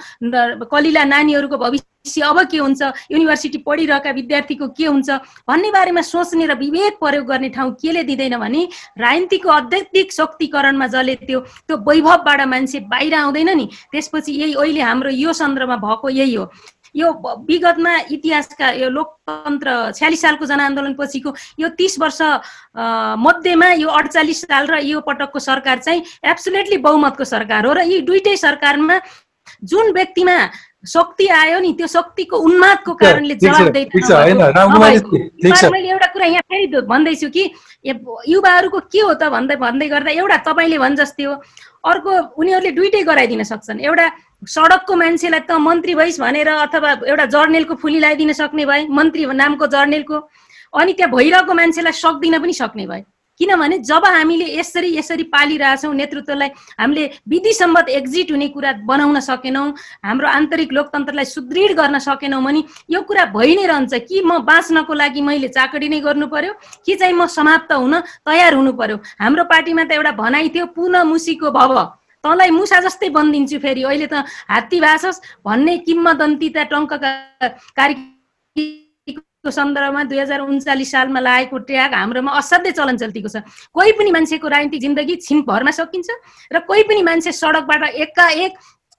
[0.70, 2.82] कलिला नानीहरूको भविष्य अब के हुन्छ?
[3.10, 5.10] युनिभर्सिटी पढिरहेका विद्यार्थीको के हुन्छ?
[5.48, 8.62] भन्ने बारेमा सोच्ने र विवेक प्रयोग गर्ने ठाउँ केले दिँदैन भने
[8.98, 15.10] राजनीतिको अत्यधिक शक्तिकरणमा जसले त्यो त्यो वैभवबाट मान्छे बाहिर आउँदैन नि। त्यसपछि यही अहिले हाम्रो
[15.10, 16.46] यो सन्दर्भमा भएको यही हो।
[16.94, 17.10] यो
[17.48, 22.20] विगतमा इतिहासका यो लोकतन्त्र छ्यालिस सालको जनआन्दोलन पछिको यो तिस वर्ष
[23.26, 26.02] मध्येमा यो अडचालिस साल र यो पटकको सरकार चाहिँ
[26.32, 29.00] एब्सोलेटली बहुमतको सरकार हो र यी दुइटै सरकारमा
[29.64, 30.36] जुन व्यक्तिमा
[30.82, 33.34] शक्ति आयो नि त्यो शक्तिको उन्मादको कारणले
[35.70, 37.44] मैले एउटा कुरा यहाँ फेरि भन्दैछु कि
[38.28, 41.34] युवाहरूको के हो त भन्दै भन्दै गर्दा एउटा तपाईँले भन् जस्तै हो।
[41.86, 44.06] अर्को उनीहरूले दुइटै गराइदिन सक्छन्। एउटा
[44.42, 49.66] सडकको मान्छेलाई त मन्त्री भइस् भनेर अथवा एउटा जर्नेलको फुली लगाइदिन सक्ने भए मन्त्री नामको
[49.70, 50.16] जर्नेलको
[50.74, 53.04] अनि त्यहाँ भइरहेको मान्छेलाई सक्दिन पनि सक्ने भए।
[53.40, 56.50] किनभने जब हामीले यसरी यसरी पालिरहेछौँ नेतृत्वलाई
[56.80, 57.52] हामीले विधि
[57.90, 59.66] एक्जिट हुने कुरा बनाउन सकेनौँ
[60.04, 64.94] हाम्रो आन्तरिक लोकतन्त्रलाई सुदृढ गर्न सकेनौँ भने यो कुरा भइ नै रहन्छ। कि म बाँच्नको
[64.94, 66.52] लागि मैले चाकडी नै गर्नु पर्यो
[66.86, 67.94] कि चाहिँ म समाप्त हुन
[68.26, 68.96] तयार हुनु पर्यो?
[69.18, 74.06] हाम्रो पार्टीमा त एउटा भनाइ थियो पुनः मुसीको भव। तँलाई मुसा जस्तै बनिदिन्छु फेरि। अहिले
[74.06, 77.94] त हात्ती भाषस भन्ने किम्मदन्तिता टङ्ककारी
[79.42, 83.42] सन्दर्भमा दुई हजार उन्चालिस सालमा लागेको ट्याग हाम्रोमा असाध्यै चलन चल्तीको छ।
[83.74, 86.08] कोही पनि मान्छेको राजनीतिक जिन्दगी छिनभरमा सकिन्छ
[86.54, 88.52] र कोही पनि मान्छे सडकबाट एकाएक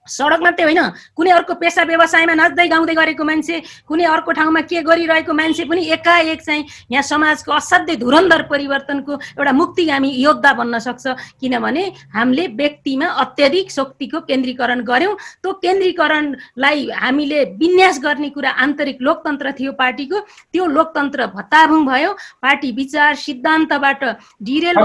[0.04, 0.80] सडक मात्रै होइन।
[1.16, 3.56] कुनै अर्को पेसा व्यवसायमा नाच्दै गाउँदै गरेको मान्छे
[3.88, 9.52] कुनै अर्को ठाउँमा के गरिरहेको मान्छे पनि एकाएक चाहिँ यहाँ समाजको असाध्यै धुरन्धर परिवर्तनको एउटा
[9.52, 11.04] मुक्तिगामी योद्धा बन्न सक्छ।
[11.40, 19.46] किनभने हामीले व्यक्तिमा अत्याधिक शक्तिको केन्द्रीकरण गऱ्यौँ। त्यो केन्द्रीकरणलाई हामीले विन्यास गर्ने कुरा आन्तरिक लोकतन्त्र
[19.58, 20.18] थियो पार्टीको।
[20.52, 22.12] त्यो लोकतन्त्र भत्ताभुङ भयो।
[22.44, 24.04] पार्टी विचार सिद्धान्तबाट
[24.44, 24.76] डिरेल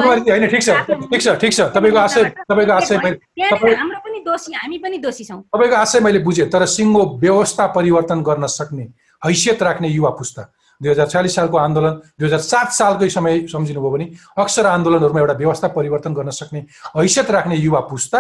[3.80, 8.22] हाम्रो पनि दोषी हामी पनि दोषी छौँ। तपाईँको आशय मैले बुझेँ तर सिङ्गो व्यवस्था परिवर्तन
[8.24, 8.86] गर्न सक्ने
[9.22, 10.44] हैसियत राख्ने युवा पुस्ता।
[10.82, 14.06] दुई हजार छ्यालिस सालको आन्दोलन दुई हजार सात सालकै समय सम्झिनुभयो भने
[14.40, 16.60] अक्सर आन्दोलनहरूमा एउटा व्यवस्था परिवर्तन गर्न सक्ने
[16.96, 18.20] हैसियत राख्ने युवा पुस्ता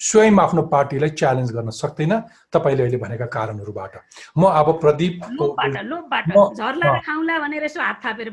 [0.00, 2.12] स्वयं आफ्नो पार्टीलाई च्यालेन्ज गर्न सक्दैन
[2.50, 3.94] तपाईँले अहिले भनेका कारणहरूबाट।
[4.34, 5.14] म अब प्रदीप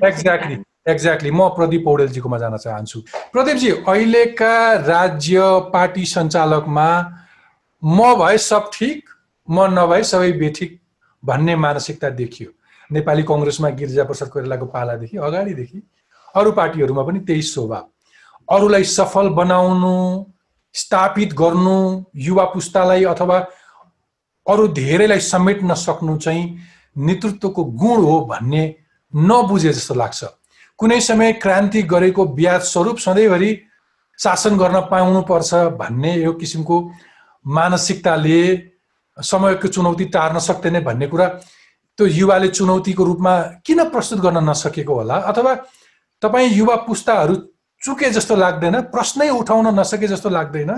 [0.01, 0.57] एक्ज्याक्टली
[0.89, 2.99] एक्ज्याक्टली म प्रदीप पौडेलजीकोमा जान चाहन्छु।
[3.33, 4.55] प्रदीपजी अहिलेका
[4.89, 5.38] राज्य
[5.69, 6.89] पार्टी सञ्चालकमा
[7.83, 9.09] म भए सब ठिक
[9.47, 10.79] म नभए सबै बेठिक
[11.23, 12.49] भन्ने मानसिकता देखियो।
[12.89, 15.81] नेपाली कङ्ग्रेसमा गिरिजा प्रसाद कोइरालाको पालादेखि अगाडिदेखि
[16.35, 17.85] अरू पार्टीहरूमा पनि त्यही स्वभाव।
[18.47, 20.25] अरूलाई सफल बनाउनु
[20.75, 21.77] स्थापित गर्नु
[22.17, 23.37] युवा पुस्तालाई अथवा
[24.45, 26.43] अरू धेरैलाई समेट्न सक्नु चाहिँ
[26.97, 28.63] नेतृत्वको गुण हो भन्ने
[29.13, 30.23] नबुझे जस्तो लाग्छ।
[30.79, 33.51] कुनै समय क्रान्ति गरेको ब्याज स्वरूप सधैँभरि
[34.19, 36.77] शासन गर्न पाउनुपर्छ भन्ने यो किसिमको
[37.45, 38.41] मानसिकताले
[39.17, 41.28] समयको चुनौती टार्न सक्दैन भन्ने कुरा
[41.97, 43.34] त्यो युवाले चुनौतीको रूपमा
[43.65, 45.15] किन प्रस्तुत गर्न नसकेको होला?
[45.30, 45.54] अथवा
[46.21, 47.36] तपाईँ युवा पुस्ताहरू
[47.82, 48.75] चुके जस्तो लाग्दैन?
[48.91, 50.71] प्रश्नै उठाउन नसके जस्तो लाग्दैन?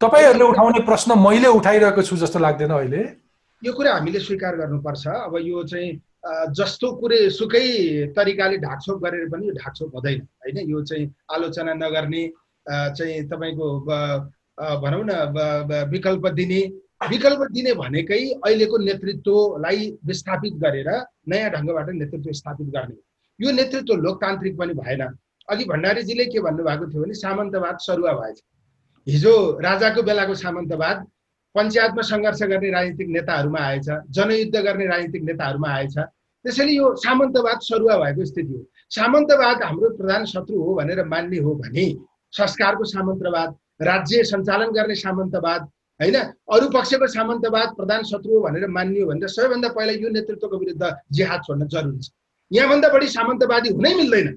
[0.00, 3.02] तपाईँहरूले उठाउने प्रश्न मैले उठाइरहेको छु जस्तो लाग्दैन अहिले?
[3.62, 5.90] यो कुरा हामीले स्वीकार गर्नुपर्छ। अब यो चाहिँ
[6.52, 7.66] जस्तो कुरै सुकै
[8.16, 10.58] तरिकाले ढाकछोप गरेर पनि यो ढाकछोप हुँदैन होइन?
[10.70, 12.22] यो चाहिँ आलोचना नगर्ने
[12.66, 13.66] चाहिँ तपाईँको
[14.82, 16.60] भनौँ न विकल्प दिने
[17.10, 20.90] विकल्प दिने भनेकै अहिलेको नेतृत्वलाई विस्थापित गरेर
[21.28, 22.96] नयाँ ढङ्गबाट नेतृत्व स्थापित गर्ने
[23.40, 25.02] यो नेतृत्व लोकतान्त्रिक पनि भएन।
[25.48, 28.38] अघि भण्डारीजीले के भन्नुभएको थियो भने सामन्तवाद सरुवा भएछ।
[29.06, 31.06] हिजो राजाको बेलाको सामन्तवाद
[31.54, 35.96] पञ्चायतमा सङ्घर्ष गर्ने राजनीतिक नेताहरूमा आएछ जनयुद्ध गर्ने राजनीतिक नेताहरूमा आएछ।
[36.44, 41.54] त्यसैले यो सामन्तवाद सरुवा भएको स्थिति हो। सामन्तवाद हाम्रो प्रधान शत्रु हो भनेर मान्ने हो
[41.54, 41.86] भने
[42.32, 43.50] संस्कारको सामन्तवाद
[43.82, 45.62] राज्य सञ्चालन गर्ने सामन्तवाद
[46.00, 46.16] होइन?
[46.54, 51.40] अरू पक्षको सामन्तवाद प्रधान शत्रु भनेर मानियो भने त सबैभन्दा पहिला यो नेतृत्वको विरुद्ध जिहाद
[51.46, 52.10] छोड्न जरुरी छ।
[52.50, 54.28] यहाँभन्दा बढी सामन्तवादी हुनै मिल्दैन।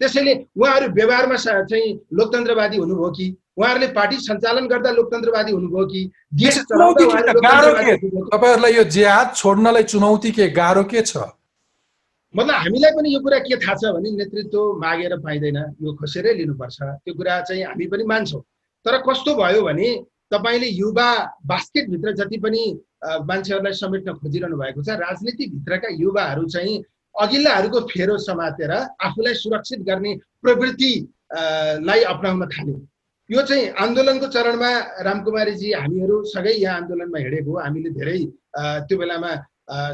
[0.00, 3.26] त्यसैले उहाँहरू व्यवहारमा चाहिँ लोकतन्त्रवादी हुनुभयो कि?
[3.58, 6.00] उहाँहरूले पार्टी सञ्चालन गर्दा लोकतन्त्रवादी हुनुभयो कि?
[6.34, 6.58] देश?
[8.32, 11.16] तपाईँहरूलाई यो जेहाद छोड्नलाई चुनौती के गाह्रो के छ?
[12.34, 16.78] मतलब हामीलाई पनि यो कुरा के थाहा छ भने नेतृत्व मागेर पाइँदैन यो खोसेरै लिनुपर्छ।
[17.04, 18.42] त्यो कुरा चाहिँ हामी पनि मान्छौँ।
[18.86, 19.88] तर कस्तो भयो भने
[20.32, 21.08] तपाईँले युवा
[21.46, 22.62] बास्केटभित्र जति पनि
[23.28, 26.82] मान्छेहरूलाई समेट्न खोजिरहनु भएको छ राजनीतिभित्रका युवाहरू चाहिँ
[27.14, 28.70] अघिल्लाहरूको फेरो समातेर
[29.06, 30.92] आफूलाई सुरक्षित गर्ने प्रवृत्ति
[31.32, 31.40] अ,
[31.88, 32.76] लाई अप्नाउन थाल्यो
[33.30, 34.70] यो चाहिँ आन्दोलनको चरणमा
[35.06, 38.18] रामकुमारीजी हामीहरू सँगै यहाँ आन्दोलनमा हिँडेको हामीले धेरै
[38.88, 39.32] त्यो बेलामा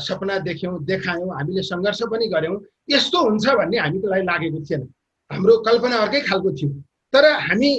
[0.07, 2.57] सपना देख्यौँ देखायौँ हामीले सङ्घर्ष पनि गऱ्यौँ।
[2.91, 4.83] यस्तो हुन्छ भन्ने हामीलाई लागेको थिएन।
[5.31, 6.69] हाम्रो कल्पना अर्कै खालको थियो।
[7.13, 7.71] तर हामी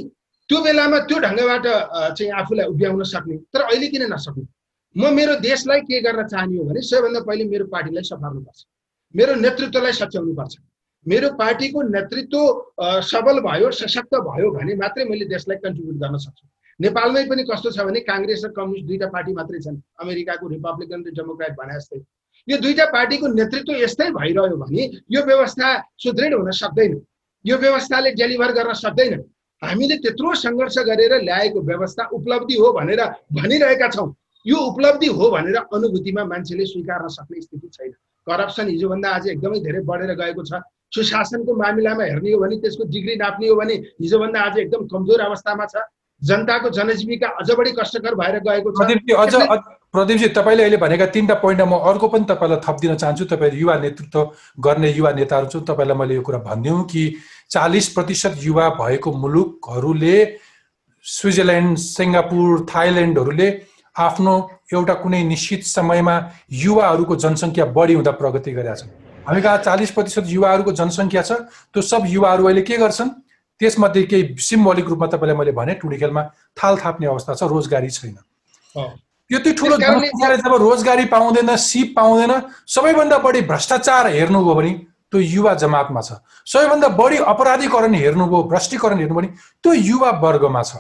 [0.50, 1.66] त्यो बेलामा त्यो ढङ्गबाट
[2.18, 4.46] चाहिँ आफूलाई उभ्याउन सक्ने। तर अहिले किन नसक्ने?
[4.96, 8.60] म मेरो देशलाई के गर्न चाहने हो भने सबैभन्दा पहिले मेरो पार्टीलाई सफार्नुपर्छ
[9.16, 10.54] मेरो नेतृत्वलाई सच्याउनुपर्छ।
[11.06, 12.42] मेरो पार्टीको नेतृत्व
[13.12, 16.46] सबल भयो सशक्त भयो भने मात्रै मैले देशलाई कन्ट्रिब्युट गर्न सक्छु।
[16.80, 21.10] नेपालमै पनि कस्तो छ भने काङ्ग्रेस र कम्युनिस्ट दुईटा पार्टी मात्रै छन्। अमेरिकाको रिपब्लिकन र
[21.18, 22.00] डेमोक्रेट भने जस्तै।
[22.48, 24.84] यो दुईटा पार्टीको नेतृत्व यस्तै भइरह्यो भने
[25.14, 25.68] यो व्यवस्था
[26.04, 26.94] सुदृढ हुन सक्दैन।
[27.46, 29.14] यो व्यवस्थाले डेलिभर गर्न सक्दैन।
[29.62, 33.02] हामीले त्यत्रो सङ्घर्ष गरेर ल्याएको व्यवस्था उपलब्धि हो भनेर
[33.34, 34.14] भनिरहेका छौँ।
[34.46, 37.92] यो उपलब्धि हो भनेर अनुभूतिमा मान्छेले स्वीकार्न सक्ने स्थिति छैन।
[38.28, 40.62] करप्सन हिजोभन्दा आज एकदमै धेरै बढेर गएको छ।
[40.96, 45.66] सुशासनको मामिलामा हेर्ने हो भने त्यसको डिग्री नाप्ने हो भने हिजोभन्दा आज एकदम कमजोर अवस्थामा
[45.66, 45.84] छ।
[46.22, 48.80] जनताको जनजीविका अझ बढी कष्टकर भएर गएको छ।
[49.94, 54.22] प्रदीपजी तपाईँले अहिले भनेका तिनवटा पोइन्टमा म अर्को पनि तपाईँलाई थपिदिन चाहन्छु। तपाईँ युवा नेतृत्व
[54.62, 57.04] गर्ने युवा नेताहरू छु तपाईँलाई मैले यो कुरा भनिदिउँ कि
[57.50, 60.18] चालिस प्रतिशत युवा भएको मुलुकहरूले
[61.06, 63.50] स्विजरल्यान्ड सिङ्गापुर थाइल्यान्डहरूले
[63.96, 64.34] आफ्नो
[64.74, 66.16] एउटा कुनै निश्चित समयमा
[66.54, 68.94] युवाहरूको जनसङ्ख्या बढी हुँदा प्रगति गरेका छन्।
[69.26, 71.32] हामी कहाँ चालिस प्रतिशत युवाहरूको जनसङ्ख्या छ
[71.74, 73.10] त्यो सब युवाहरू अहिले के गर्छन्?
[73.62, 76.24] त्यसमध्ये केही सिम्बोलिक रूपमा तपाईँलाई मैले भने टुडी खेलमा
[76.54, 78.18] थाल थाप्ने अवस्था छ रोजगारी छैन।
[79.32, 82.34] यति ठुलो जब रोजगारी पाउँदैन सिप पाउँदैन
[82.68, 84.72] सबैभन्दा बढी भ्रष्टाचार हेर्नुभयो भने
[85.12, 86.14] त्यो युवा जमातमा छ।
[86.46, 89.28] सबैभन्दा बढी अपराधीकरण हेर्नुभयो भ्रष्टीकरण हेर्नु भने
[89.64, 90.76] त्यो युवा वर्गमा छ।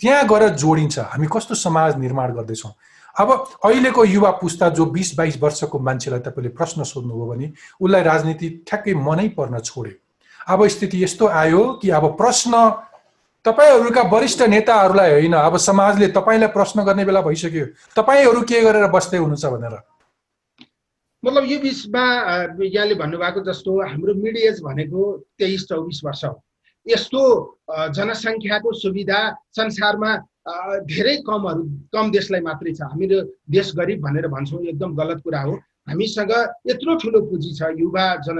[0.00, 2.72] त्यहाँ गएर जोडिन्छ। हामी कस्तो समाज निर्माण गर्दैछौँ।
[3.16, 3.30] अब
[3.64, 7.52] अहिलेको युवा पुस्ता जो बिस बाइस वर्षको मान्छेलाई तपाईँले प्रश्न सोध्नुभयो भने
[7.82, 9.94] उसलाई राजनीति ठ्याक्कै मनै पर्न छोड्यो।
[10.48, 12.52] अब स्थिति यस्तो आयो कि अब प्रश्न
[13.48, 19.18] तपाईँहरूका वरिष्ठ नेताहरूलाई होइन अब समाजले तपाईँलाई प्रश्न गर्ने बेला भइसक्यो। तपाईँहरू के गरेर बस्दै
[19.18, 19.74] हुनुहुन्छ भनेर?
[21.22, 22.04] मतलब यो बिचमा
[22.62, 25.00] यहाँले भन्नुभएको जस्तो हाम्रो मिड एज भनेको
[25.38, 26.34] तेइस चौबिस वर्ष हो।
[26.86, 27.22] यस्तो
[27.96, 29.20] जनसङ्ख्याको सुविधा
[29.56, 30.10] संसारमा
[30.86, 33.18] धेरै कमहरू कम देशलाई मात्रै छ। हामीहरू
[33.50, 35.54] देश गरिब भनेर भन्छौँ एकदम गलत कुरा हो।
[35.88, 36.32] हामीसँग
[36.68, 38.38] यत्रो ठुलो पुँजी छ युवा जन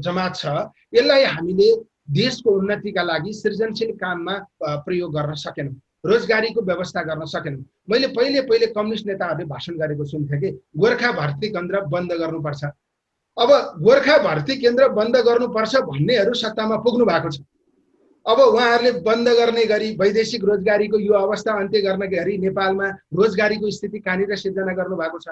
[0.00, 0.44] जमात छ।
[0.90, 1.68] यसलाई हामीले
[2.08, 5.74] देशको उन्नतिका लागि सृजनशील काममा प्रयोग गर्न सकेनौँ।
[6.06, 11.48] रोजगारीको व्यवस्था गर्न सकेनौँ। मैले पहिले पहिले कम्युनिस्ट नेताहरूले भाषण गरेको सुन्थेँ कि गोर्खा भर्ती
[11.48, 12.64] केन्द्र बन्द गर्नुपर्छ।
[13.36, 13.50] अब
[13.82, 17.40] गोर्खा भर्ती केन्द्र बन्द गर्नुपर्छ भन्नेहरू सत्तामा पुग्नु भएको छ।
[18.26, 23.98] अब उहाँहरूले बन्द गर्ने गरी वैदेशिक रोजगारीको यो अवस्था अन्त्य गर्न गरी नेपालमा रोजगारीको स्थिति
[23.98, 25.28] कहाँनिर सिर्जना गर्नुभएको छ?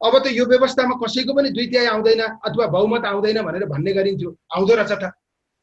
[0.00, 4.30] अब त यो व्यवस्थामा कसैको पनि दुई तिहाई आउँदैन अथवा बहुमत आउँदैन भनेर भन्ने गरिन्थ्यो।
[4.56, 5.10] आउँदो रहेछ त।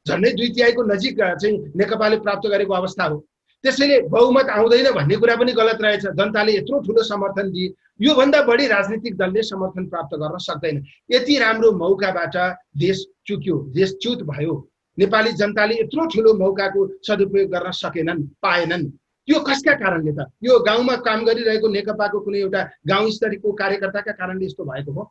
[0.07, 3.17] झन्डै दुई तिहाईको नजिक चाहिँ नेकपाले प्राप्त गरेको अवस्था हो।
[3.63, 8.67] त्यसैले बहुमत आउँदैन भन्ने कुरा पनि गलत रहेछ। जनताले यत्रो ठुलो समर्थन दिए। योभन्दा बढी
[8.67, 12.35] राजनीतिक दलले समर्थन प्राप्त गर्न सक्दैन। यति राम्रो मौकाबाट
[12.77, 14.53] देश चुक्यो देश च्युत भयो।
[14.99, 18.91] नेपाली जनताले यत्रो ठुलो मौकाको सदुपयोग गर्न सकेनन् पाएनन्।
[19.27, 20.27] यो कसका कारणले त?
[20.43, 25.03] यो गाउँमा काम गरिरहेको नेकपाको कुनै एउटा गाउँ स्तरीयको कार्यकर्ताका कारणले यस्तो भएको हो?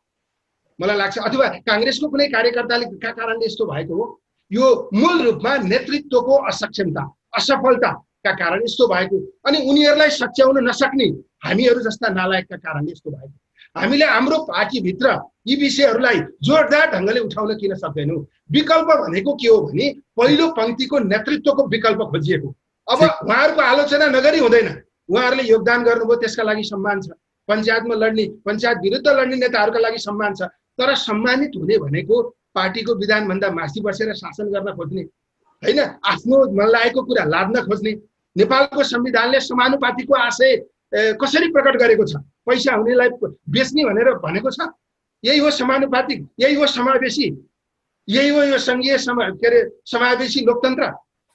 [0.80, 4.22] मलाई लाग्छ अथवा काङ्ग्रेसको कुनै कार्यकर्ताले का कारणले यस्तो भएको हो?
[4.53, 7.03] यो मूल रूपमा नेतृत्वको असक्षमता
[7.38, 11.07] असफलताका कारण यस्तो भएको। अनि उनीहरूलाई सच्याउन नसक्ने
[11.44, 13.36] हामीहरू जस्ता नालायकका कारणले यस्तो भएको।
[13.76, 15.07] हामीले हाम्रो पार्टीभित्र
[15.48, 18.20] यी विषयहरूलाई जोरदार ढङ्गले उठाउन किन सक्दैनौँ?
[18.53, 19.86] विकल्प भनेको के हो भने
[20.16, 22.48] पहिलो पङ्क्तिको नेतृत्वको विकल्प खोजिएको।
[22.86, 24.68] अब उहाँहरूको आलोचना नगरी हुँदैन।
[25.09, 27.16] उहाँहरूले योगदान गर्नुभयो त्यसका लागि सम्मान छ।
[27.48, 30.42] पञ्चायतमा लड्ने पञ्चायत विरुद्ध लड्ने नेताहरूका लागि सम्मान छ।
[30.76, 32.16] तर सम्मानित हुने भनेको
[32.55, 35.03] पार्टीको विधानभन्दा माथि बसेर शासन गर्न खोज्ने।
[35.62, 35.80] होइन?
[36.05, 37.92] आफ्नो मन लागेको कुरा लाद्न खोज्ने।
[38.36, 40.57] नेपालको संविधानले समानुपातिको आशय
[41.20, 42.16] कसरी प्रकट गरेको छ?
[42.46, 43.09] पैसा हुनेलाई
[43.48, 44.68] बेच्ने भनेर भनेको छ?
[45.24, 47.26] यही हो समानुपातिक यही हो समावेशी
[48.09, 50.86] यही हो यो सङ्घीय समा के अरे समावेशी लोकतन्त्र।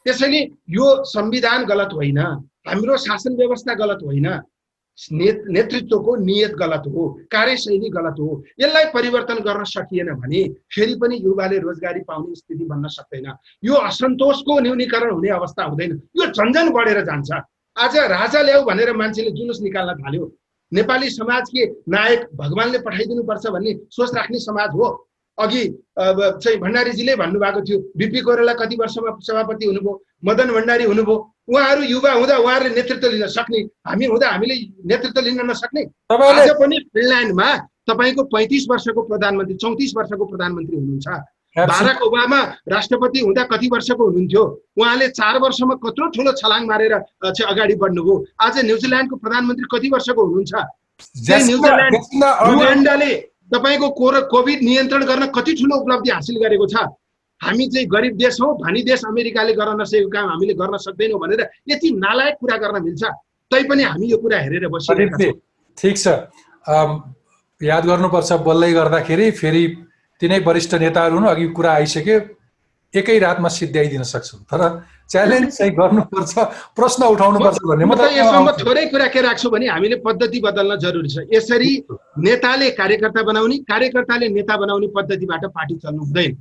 [0.06, 2.18] त्यसैले यो संविधान गलत होइन।
[2.68, 4.28] हाम्रो शासन व्यवस्था गलत होइन।
[4.98, 10.44] नेतृत्वको नियत गलत हो कार्यशैली गलत हो यसलाई परिवर्तन गर्न सकिएन भने
[10.76, 13.32] फेरि पनि युवाले रोजगारी पाउने स्थिति बन्न सक्दैन।
[13.64, 17.32] यो असन्तोषको न्यूनीकरण हुने अवस्था हुँदैन। यो झन्झन बढेर जान्छ।
[17.78, 20.32] आज राजा ल्याऊ भनेर मान्छेले जुलुस निकाल्न थाल्यो।
[20.72, 24.88] नेपाली समाज के नायक भगवान्ले पठाइदिनुपर्छ भन्ने सोच राख्ने समाज हो।
[25.38, 25.64] अघि
[25.98, 31.18] चाहिँ भण्डारीजीले भन्नुभएको थियो बिपी कोइराला कति वर्षमा सभापति हुनुभयो मदन भण्डारी हुनुभयो।
[31.48, 35.82] उहाँहरू युवा हुँदा उहाँहरूले नेतृत्व लिन सक्ने हामी हुँदा हामीले नेतृत्व लिन नसक्ने।
[36.12, 37.48] आज पनि फिनल्यान्डमा
[37.88, 41.08] तपाईँको पैँतिस वर्षको प्रधानमन्त्री चौतिस वर्षको प्रधानमन्त्री हुनुहुन्छ।
[41.58, 42.40] बाराक ओबामा
[42.70, 44.44] राष्ट्रपति हुँदा कति वर्षको हुनुहुन्थ्यो?
[44.78, 46.94] उहाँले चार वर्षमा कत्रो ठुलो छलाङ मारेर
[47.24, 50.54] चाहिँ अगाडि बढ्नुभयो। आज न्युजिल्यान्डको प्रधानमन्त्री कति वर्षको हुनुहुन्छ?
[51.48, 51.96] न्युजिल्यान्ड
[52.52, 53.12] रुवान्डाले
[53.48, 56.76] तपाईँको कोर कोभिड नियन्त्रण गर्न कति ठुलो उपलब्धि हासिल गरेको छ?
[57.42, 61.42] हामी चाहिँ गरिब देश हौ धनी देश अमेरिकाले गर्न नसकेको काम हामीले गर्न सक्दैनौँ भनेर
[61.70, 63.04] यति नालायक कुरा गर्न मिल्छ।
[63.52, 65.40] तैपनि हामी यो कुरा हेरेर बसिरहेका प्रदीपजी, छौँ।
[65.78, 66.08] ठिक छ।
[67.62, 69.64] याद गर्नुपर्छ बोल्दै गर्दाखेरि फेरि
[70.22, 72.18] तिनै वरिष्ठ नेताहरू हुनु अघि कुरा आइसक्यो।
[72.94, 74.62] एकै रातमा सिद्ध्याइदिन सक्छौँ। तर
[75.10, 76.34] च्यालेन्ज चाहिँ गर्नुपर्छ
[76.74, 81.10] प्रश्न उठाउनुपर्छ भन्ने म त यसमा थोरै कुरा के राख्छु भने हामीले पद्धति बदल्न जरुरी
[81.10, 81.72] छ। यसरी
[82.26, 86.32] नेताले कार्यकर्ता बनाउने कार्यकर्ताले नेता बनाउने पद्धतिबाट पार्टी चल्नु हुँदैन।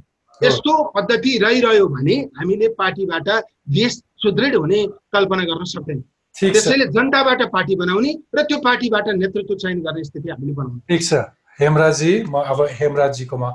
[0.42, 3.28] यस्तो पद्धति रहिरह्यो भने हामीले पार्टीबाट
[3.72, 4.80] देश सुदृढ हुने
[5.12, 6.02] कल्पना गर्न सक्दैनौँ।
[6.36, 11.24] त्यसैले जनताबाट पार्टी बनाउने र त्यो पार्टीबाट नेतृत्व चयन गर्ने स्थिति हामीले बनाउनु। ठिक छ।
[11.60, 13.50] हेमराजी म अब हेमराजीकोमा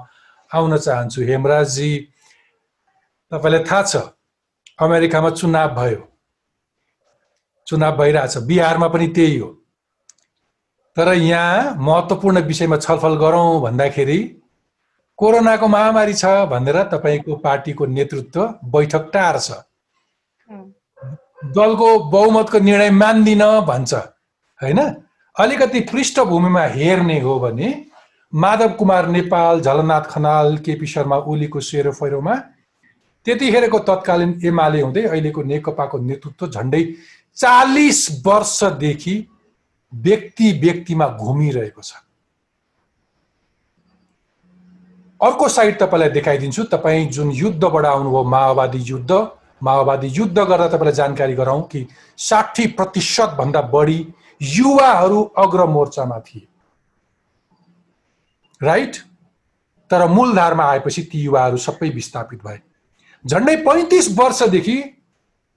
[0.52, 1.92] आउन चाहन्छु। हेमराजी
[3.32, 3.96] तपाईँलाई थाहा छ
[4.82, 6.02] अमेरिकामा चुनाव भयो।
[7.68, 9.50] चुनाव भइरहेछ। बिहारमा पनि त्यही हो।
[10.98, 14.20] तर यहाँ महत्त्वपूर्ण विषयमा छलफल गरौँ भन्दाखेरि
[15.22, 18.42] कोरोनाको महामारी छ भनेर तपाईँको पार्टीको नेतृत्व
[18.74, 19.52] बैठक टार्छ।
[21.58, 24.80] दलको बहुमतको निर्णय मान्दिन भन्छ होइन?
[25.36, 27.70] अलिकति पृष्ठभूमिमा हेर्ने हो भने
[28.34, 32.36] माधव कुमार नेपाल झलनाथ खनाल केपी शर्मा ओलीको सेरोफेरोमा
[33.26, 36.84] त्यतिखेरको तत्कालीन एमाले हुँदै अहिलेको नेकपाको नेतृत्व झन्डै
[37.38, 39.16] चालिस वर्षदेखि
[39.94, 41.94] व्यक्ति व्यक्तिमा घुमिरहेको छ।
[45.22, 49.12] अर्को साइड तपाईँलाई देखाइदिन्छु। तपाईँ जुन युद्धबाट आउनुभयो माओवादी युद्ध
[49.64, 51.86] माओवादी युद्ध गर्दा तपाईँलाई जानकारी गराउँ कि
[52.18, 54.00] साठी प्रतिशत भन्दा बढी
[54.42, 56.48] युवाहरू अग्र मोर्चामा थिए।
[58.62, 58.96] राइट?
[59.92, 62.60] तर मूलधारमा आएपछि ती युवाहरू सबै विस्थापित भए।
[63.26, 64.78] झन्डै पैँतिस वर्षदेखि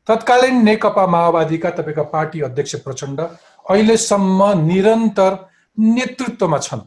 [0.08, 5.36] तत्कालीन नेकपा माओवादीका तपाईँका पार्टी अध्यक्ष प्रचण्ड अहिलेसम्म निरन्तर
[5.78, 6.80] नेतृत्वमा छन्।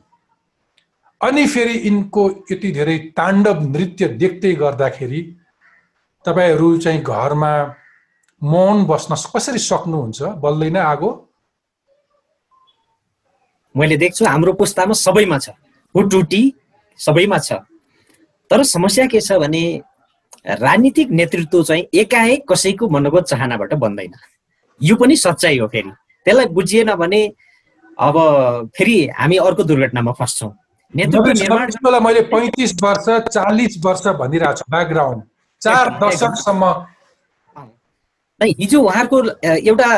[1.22, 5.22] अनि फेरि यिनको यति धेरै ताण्डव नृत्य देख्दै गर्दाखेरि
[6.26, 7.54] तपाईँहरू चाहिँ घरमा
[8.42, 10.22] मौन बस्न कसरी सक्नुहुन्छ?
[10.44, 11.10] बल्दैन आगो।
[13.76, 15.50] मैले देख्छु हाम्रो पुस्तामा सबैमा छ।
[15.96, 16.42] हुटुटी
[17.00, 17.54] सबैमा छ।
[18.52, 19.64] तर समस्या के छ भने
[20.46, 24.14] राजनीतिक नेतृत्व चाहिँ एकाएक कसैको मनोगत चाहनाबाट बन्दैन।
[24.82, 25.90] यो पनि सच्चाइ हो फेरि।
[26.26, 27.22] त्यसलाई बुझिएन भने
[27.98, 28.16] अब
[28.78, 30.52] फेरि हामी अर्को दुर्घटनामा फस्छौँ।
[30.94, 35.22] नेतृत्व मैले पैँतिस वर्ष चालिस वर्ष भनिरहेको छु ब्याकग्राउन्ड
[35.62, 36.64] चार। दशकसम्म।
[38.42, 39.18] हिजो उहाँहरूको
[39.68, 39.90] एउटा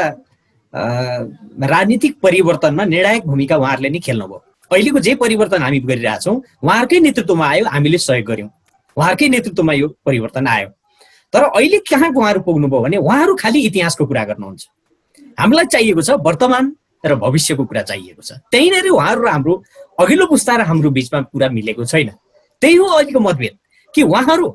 [0.74, 7.66] राजनीतिक परिवर्तनमा निर्णायक भूमिका उहाँहरूले नै खेल्नुभयो। अहिलेको जे परिवर्तन हामी गरिरहेछौँ उहाँहरूकै नेतृत्वमा आयो
[7.70, 8.50] हामीले सहयोग गर्यौँ
[8.98, 10.70] उहाँहरूकै नेतृत्वमा यो परिवर्तन आयो।
[11.34, 14.64] तर अहिले कहाँ उहाँहरू पुग्नुभयो भने उहाँहरू खालि इतिहासको कुरा गर्नुहुन्छ।
[15.40, 16.76] हामीलाई चाहिएको छ वर्तमान
[17.06, 19.54] र भविष्यको कुरा चाहिएको छ। त्यहीँनिर उहाँहरू र हाम्रो
[20.00, 22.10] अघिल्लो पुस्ता र हाम्रो बिचमा कुरा मिलेको छैन।
[22.62, 23.54] त्यही हो अहिलेको मतभेद।
[23.94, 24.48] कि उहाँहरू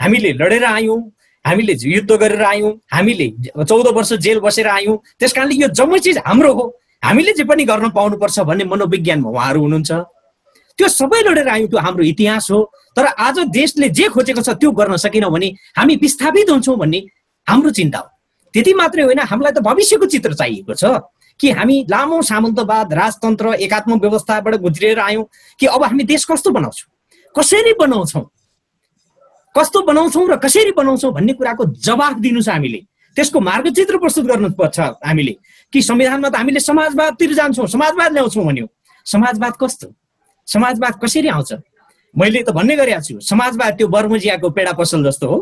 [0.00, 0.98] हामीले लडेर आयौँ
[1.44, 3.28] हामीले युद्ध गरेर आयौँ हामीले
[3.64, 6.64] चौध वर्ष जेल बसेर आयौँ त्यस कारणले यो जम्मै चिज हाम्रो हो।
[7.02, 9.92] हामीले जे पनि गर्न पाउनुपर्छ भन्ने मनोविज्ञानमा उहाँहरू हुनुहुन्छ।
[10.78, 12.60] त्यो सबै लडेर आयौँ त्यो हाम्रो इतिहास हो।
[12.96, 15.48] तर आज देशले जे खोजेको छ त्यो गर्न सकेनौँ भने
[15.78, 17.00] हामी विस्थापित हुन्छौँ भन्ने
[17.46, 18.08] हाम्रो चिन्ता हो।
[18.54, 20.84] त्यति मात्रै होइन हामीलाई त भविष्यको चित्र चाहिएको छ।
[21.42, 25.24] कि हामी लामो सामन्तवाद राजतन्त्र एकात्म व्यवस्थाबाट गुज्रिएर आयौँ
[25.58, 26.90] कि अब हामी देश कस्तो बनाउँछौँ?
[27.34, 28.22] कसरी बनाउँछौँ?
[29.54, 32.78] कस्तो बनाउँछौँ र कसरी बनाउँछौँ भन्ने कुराको जवाफ दिनु छ हामीले।
[33.16, 35.34] त्यसको मार्गचित्र प्रस्तुत गर्नुपर्छ हामीले।
[35.72, 38.66] कि संविधानमा त हामीले समाजवादतिर जान्छौँ समाजवाद ल्याउँछौँ भन्यो।
[39.06, 39.86] समाजवाद कस्तो?
[40.46, 41.52] समाजवाद कसरी आउँछ?
[42.14, 45.38] मैले त भन्ने गरेको छु समाजवाद त्यो बर्मुजियाको पेडा पसल जस्तो हो।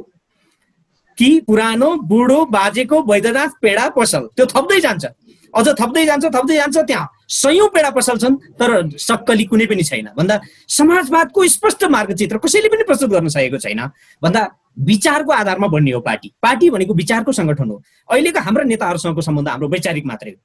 [1.20, 5.04] कि पुरानो बुढो बाजेको वैद्यनाथ पेडा पसल। त्यो थप्दै जान्छ।
[5.52, 10.08] अझ थप्दै जान्छ थप्दै जान्छ त्यहाँ। सयौँ पेडा पसल छन् तर सक्कली कुनै पनि छैन।
[10.16, 13.80] भन्दा समाजवादको स्पष्ट मार्गचित्र कसैले पनि प्रस्तुत गर्न सकेको छैन।
[14.22, 14.42] भन्दा
[14.78, 19.68] विचारको आधारमा बन्ने हो पार्टी। पार्टी भनेको विचारको सङ्गठन हो। अहिलेको हाम्रा नेताहरूसँगको सम्बन्ध हाम्रो
[19.68, 20.38] वैचारिक मात्रै हो।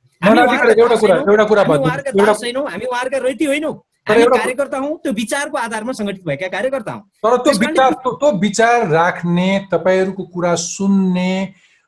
[2.67, 3.75] हामी उहाँहरूका रैती होइनौँ।
[4.07, 8.31] हामी कार्यकर्ता हौँ त्यो विचारको आधारमा सङ्गठित भएका कार्यकर्ता हौँ। तर त्यो विचार त्यो त्यो
[8.39, 11.31] विचार राख्ने तपाईँहरूको कुरा सुन्ने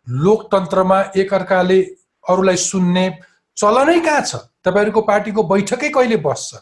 [0.07, 1.79] लोकतन्त्रमा एकअर्काले
[2.25, 3.05] अरूलाई सुन्ने
[3.57, 4.35] चलनै कहाँ छ?
[4.65, 6.55] तपाईँहरूको पार्टीको बैठकै कहिले बस्छ?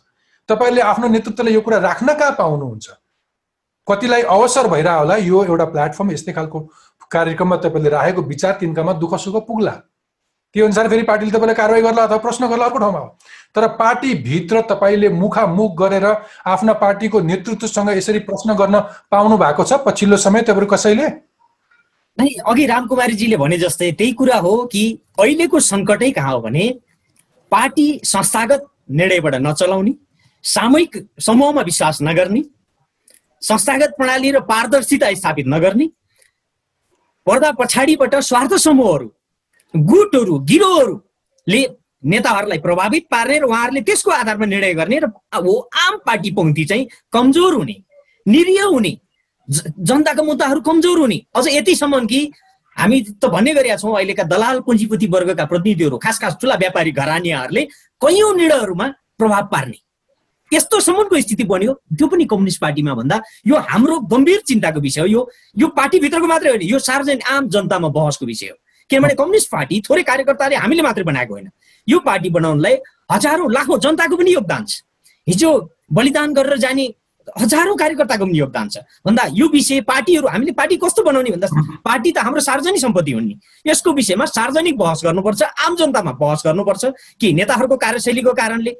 [0.49, 2.87] तपाईँहरूले आफ्नो नेतृत्वले यो कुरा राख्न कहाँ पाउनुहुन्छ?
[3.87, 6.59] कतिलाई अवसर भइरह होला यो एउटा प्लेटफर्म यस्तै खालको
[7.11, 9.71] कार्यक्रममा तपाईँले राखेको विचार तिनकामा दुःख सुख पुग्ला।
[10.55, 13.17] त्यो अनुसार फेरि पार्टीले तपाईँलाई कारवाही गर्ला अथवा प्रश्न गर्ला अर्को ठाउँमा हो।
[13.55, 16.05] तर पार्टीभित्र तपाईँले मुखामुख गरेर
[16.47, 18.79] आफ्ना पार्टीको नेतृत्वसँग यसरी प्रश्न गर्न
[19.11, 19.73] पाउनु भएको छ?
[19.85, 21.07] पछिल्लो समय तपाईँहरू कसैले?
[22.17, 24.83] नै अघि रामकुमारीजीले भने जस्तै त्यही कुरा हो कि
[25.19, 26.65] अहिलेको सङ्कटै कहाँ हो भने
[27.51, 29.93] पार्टी संस्थागत निर्णयबाट नचलाउने
[30.43, 32.41] सामूहिक समूहमा विश्वास नगर्ने
[33.41, 35.87] संस्थागत प्रणाली र पारदर्शिता स्थापित नगर्ने
[37.27, 39.07] पर्दा पछाडिबाट स्वार्थ समूहहरू
[39.73, 41.61] गुटहरू गिरोहहरूले
[42.05, 45.53] नेताहरूलाई प्रभावित पार्ने र उहाँहरूले त्यसको आधारमा निर्णय गर्ने र हो
[45.85, 47.75] आम पार्टी पङ्क्ति चाहिँ कमजोर हुने
[48.25, 48.97] निरीह हुने
[49.47, 52.19] जनताको मुद्दाहरू कमजोर हुने। अझ यतिसम्म कि
[52.77, 57.63] हामी त भन्ने गरेका छौँ अहिलेका दलाल पुँजीपति वर्गका प्रतिनिधिहरू खास खास ठुला व्यापारी घरानीहरूले
[58.01, 58.87] कैयौँ निर्णयहरूमा
[59.17, 59.77] प्रभाव पार्ने।
[60.51, 65.29] यस्तोसम्मको स्थिति बन्यो त्यो पनि कम्युनिस्ट पार्टीमा भन्दा यो हाम्रो गम्भीर चिन्ताको विषय हो। यो
[65.57, 68.57] यो पार्टीभित्रको मात्रै होइन यो सार्वजनिक आम जनतामा बहसको विषय हो।
[68.89, 71.49] किनभने कम्युनिस्ट पार्टी थोरै कार्यकर्ताले हामीले मात्रै बनाएको होइन।
[71.87, 72.75] यो पार्टी बनाउनलाई
[73.11, 74.81] हजारौँ लाखौँ जनताको पनि योगदान छ।
[75.27, 75.49] हिजो
[75.93, 76.85] बलिदान गरेर जाने
[77.27, 81.47] हजारौँ कार्यकर्ताको पनि योगदान छ। भन्दा यो विषय पार्टीहरू हामीले पार्टी कस्तो बनाउने भन्दा
[81.85, 83.35] पार्टी त हाम्रो सार्वजनिक सम्पत्ति हुन् नि।
[83.67, 86.83] यसको विषयमा सार्वजनिक बहस गर्नुपर्छ आम जनतामा बहस गर्नुपर्छ
[87.21, 88.71] कि नेताहरूको कार्यशैलीको कारणले।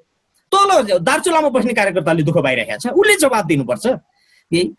[0.51, 3.85] तल दार्चुलामा बस्ने कार्यकर्ताले दुःख पाइरहेको छ उसले जवाब दिनुपर्छ।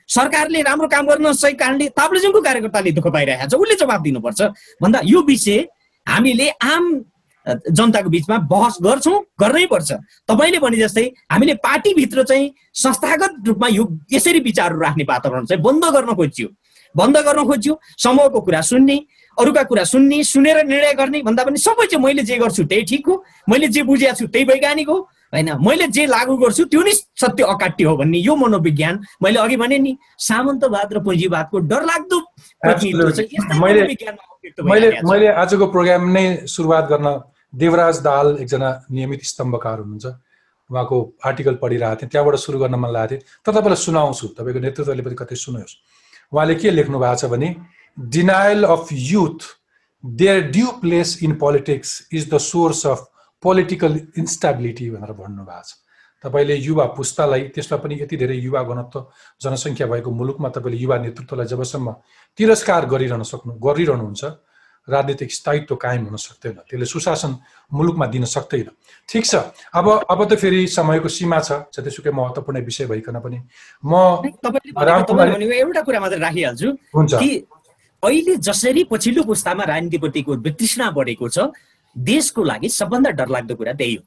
[0.09, 4.41] सरकारले राम्रो काम गर्न नसकेको कारणले ताप्लेजुङको कार्यकर्ताले दुःख पाइरहेको छ उसले जवाब दिनुपर्छ।
[4.83, 5.59] भन्दा यो विषय
[6.07, 6.85] हामीले आम
[7.47, 9.93] जनताको बिचमा बहस गर्छौँ गर्नै पर्छ।
[10.29, 15.85] तपाईँले भने जस्तै हामीले पार्टीभित्र चाहिँ संस्थागत रूपमा यो यसरी विचारहरू राख्ने वातावरण चाहिँ बन्द
[15.95, 16.49] गर्न खोज्यो।
[16.95, 18.97] बन्द गर्न खोज्यो समूहको कुरा सुन्ने
[19.37, 23.07] अरूका कुरा सुन्ने सुनेर निर्णय गर्ने भन्दा पनि सबै चाहिँ मैले जे गर्छु त्यही ठिक
[23.09, 23.15] हो
[23.49, 24.97] मैले जे बुझेको छु त्यही वैज्ञानिक हो
[25.35, 25.49] होइन?
[25.61, 29.79] मैले जे लागू गर्छु त्यो नै सत्य अकाट्य हो भन्ने यो मनोविज्ञान मैले अघि भने
[29.79, 32.19] नि सामन्तवाद र पुँजीवादको डरलाग्दो।
[34.65, 37.07] मैले आजको प्रोग्राम नै सुरुवात गर्न
[37.53, 40.07] देवराज दाहाल एकजना नियमित स्तम्भकार हुनुहुन्छ।
[40.71, 45.03] उहाँको आर्टिकल पढिरहेको थिएँ त्यहाँबाट सुरु गर्न मन लागेको थियो। तर तपाईँलाई सुनाउँछु तपाईँको नेतृत्वले
[45.03, 45.75] पनि कतै सुन्योस्।
[46.33, 47.49] उहाँले के लेख्नु भएको छ भने
[47.99, 49.41] denial of youth
[50.05, 53.07] their due place in politics is the source of
[53.43, 55.73] political instability भनेर भन्नुभएको छ।
[56.25, 59.07] तपाईँले युवा पुस्तालाई त्यसमा पनि यति धेरै युवा घनत्व
[59.43, 61.93] जनसङ्ख्या भएको मुलुकमा तपाईँले युवा नेतृत्वलाई जबसम्म
[62.39, 64.25] तिरस्कार गरिरहन सक्नु गरिरहनुहुन्छ
[64.89, 67.33] राजनीतिक स्थायित्व कायम हुन सक्दैन। त्यसले सुशासन
[67.73, 68.71] मुलुकमा दिन सक्दैन।
[69.09, 69.35] ठिक छ।
[69.75, 73.39] अब अब त फेरि समयको सीमा छ जतिसुकै महत्त्वपूर्ण विषय भइकन पनि।
[73.85, 77.31] म एउटा कुरा मात्रै राखिहाल्छु हुन्छ। कि
[78.03, 81.51] अहिले जसरी पछिल्लो पुस्तामा राजनीतिप्रतिको वितृष्णा बढेको छ
[81.97, 84.03] देशको लागि सबभन्दा डरलाग्दो कुरा त्यही हो।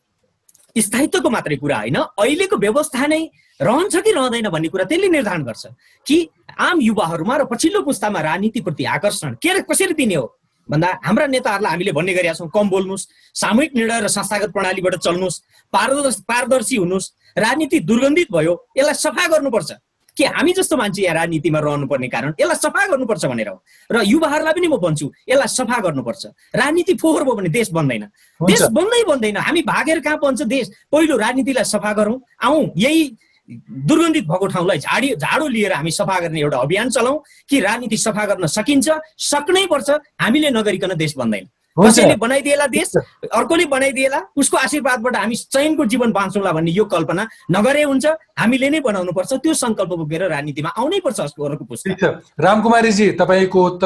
[0.77, 3.21] स्थायित्वको मात्रै कुरा होइन अहिलेको व्यवस्था नै
[3.59, 5.65] रहन्छ कि रहँदैन भन्ने कुरा त्यसले निर्धारण गर्छ
[6.07, 6.17] कि
[6.55, 10.38] आम युवाहरूमा र पछिल्लो पुस्तामा राजनीतिप्रति आकर्षण के कसरी दिने हो?
[10.69, 15.41] भन्दा हाम्रा नेताहरूलाई हामीले भन्ने गरेका छौँ कम बोल्नुहोस् सामूहिक निर्णय र संस्थागत प्रणालीबाट चल्नुहोस्
[15.73, 19.71] पारदर्शी पारदर्शी हुनुहोस् राजनीति दुर्गन्धित भयो यसलाई सफा गर्नुपर्छ।
[20.17, 24.53] कि हामी जस्तो मान्छे यहाँ राजनीतिमा रहनुपर्ने कारण यसलाई सफा गर्नुपर्छ भनेर हो। र युवाहरूलाई
[24.53, 28.03] पनि म भन्छु यसलाई सफा गर्नुपर्छ। राजनीति फोहोर भयो भने देश बन्दैन।
[28.41, 30.65] देश बन्दै बन्दैन। हामी भागेर कहाँ बन्छ देश?
[30.91, 33.03] पहिलो राजनीतिलाई सफा गरौँ आउँ यही
[33.49, 38.25] दुर्गन्धित भएको ठाउँलाई झाडी झाडो लिएर हामी सफा गर्ने एउटा अभियान चलाउँ। कि राजनीति सफा
[38.25, 38.89] गर्न सकिन्छ
[39.29, 39.89] सक्नै पर्छ
[40.21, 41.47] हामीले नगरिकन देश बन्दैन।
[41.77, 42.91] कसैले बनाइदिएला देश
[43.31, 48.05] अर्कोले बनाइदिएला उसको आशीर्वादबाट हामी चयनको जीवन बाँच्छौँला भन्ने यो कल्पना नगरे हुन्छ
[48.39, 52.05] हामीले नै बनाउनु पर्छ त्यो सङ्कल्प बोकेर राजनीतिमा आउनै पर्छ अर्को अर्को पुस्ता ठिक छ।
[52.35, 53.83] रामकुमारीजी तपाईँको त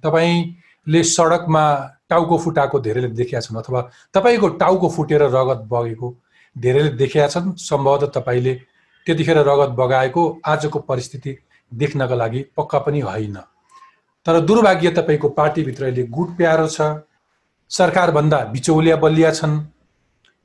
[0.00, 1.64] तपाईँले सडकमा
[2.08, 3.80] टाउको फुटाएको धेरैले देखेका छन् अथवा
[4.14, 6.08] तपाईँको टाउको फुटेर रगत बगेको
[6.56, 8.54] धेरैले देखेका छन् सम्भवतः तपाईँले
[9.06, 11.36] त्यतिखेर रगत बगाएको आजको परिस्थिति
[11.72, 13.36] देख्नका लागि पक्का पनि होइन।
[14.26, 16.80] तर दुर्भाग्य तपाईँको पार्टीभित्र अहिले गुट प्यारो छ।
[17.70, 19.60] सरकारभन्दा बिचौलिया बलिया छन्।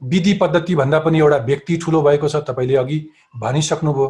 [0.02, 3.00] विधि पद्धतिभन्दा पनि एउटा व्यक्ति ठुलो भएको छ तपाईँले अघि
[3.38, 4.08] भनिसक्नुभयो।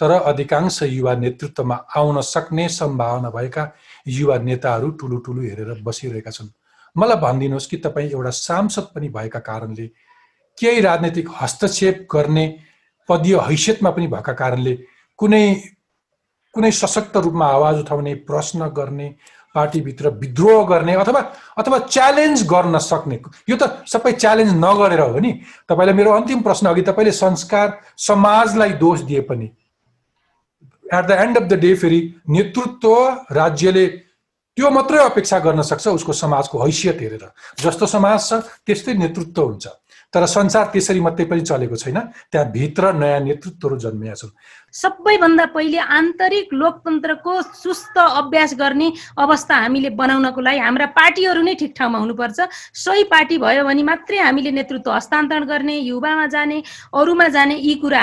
[0.00, 3.72] तर अधिकांश युवा नेतृत्वमा आउन सक्ने सम्भावना भएका
[4.08, 6.48] युवा नेताहरू ठुलो ठुलो हेरेर बसिरहेका छन्।
[6.96, 9.86] मलाई भनिदिनुहोस् कि तपाईँ एउटा सांसद पनि भएका कारणले
[10.58, 12.46] केही राजनैतिक हस्तक्षेप गर्ने
[13.08, 14.74] पदीय हैसियतमा पनि भएका कारणले
[15.18, 15.44] कुनै
[16.54, 19.08] कुनै सशक्त रूपमा आवाज उठाउने प्रश्न गर्ने
[19.54, 21.20] पार्टीभित्र विद्रोह गर्ने अथवा
[21.58, 25.32] अथवा च्यालेन्ज गर्न सक्ने। यो त सबै च्यालेन्ज नगरेर हो नि।
[25.68, 29.48] तपाईँलाई मेरो अन्तिम प्रश्न अघि तपाईँले संस्कार समाजलाई दोष दिए पनि।
[30.92, 32.92] At the end of the day फेरि नेतृत्व
[33.32, 33.86] राज्यले
[34.56, 37.24] त्यो मात्रै अपेक्षा गर्न सक्छ उसको समाजको हैसियत हेरेर।
[37.60, 38.32] जस्तो समाज छ
[38.66, 39.66] त्यस्तै नेतृत्व हुन्छ।
[40.14, 41.98] तर संसार त्यसरी मात्रै पनि चलेको छैन।
[42.32, 44.30] त्यहाँ भित्र नयाँ नेतृत्वहरू जन्मिया छन्।
[44.74, 51.74] सबैभन्दा पहिले आन्तरिक लोकतन्त्रको सुस्त अभ्यास गर्ने अवस्था हामीले बनाउनको लागि हाम्रा पार्टीहरू नै ठिक
[51.76, 52.38] ठाउँमा हुनुपर्छ।
[52.74, 56.62] सही पार्टी भयो भने मात्रै हामीले नेतृत्व हस्तान्तरण गर्ने युवामा जाने
[56.94, 58.02] अरूमा जाने यी कुरा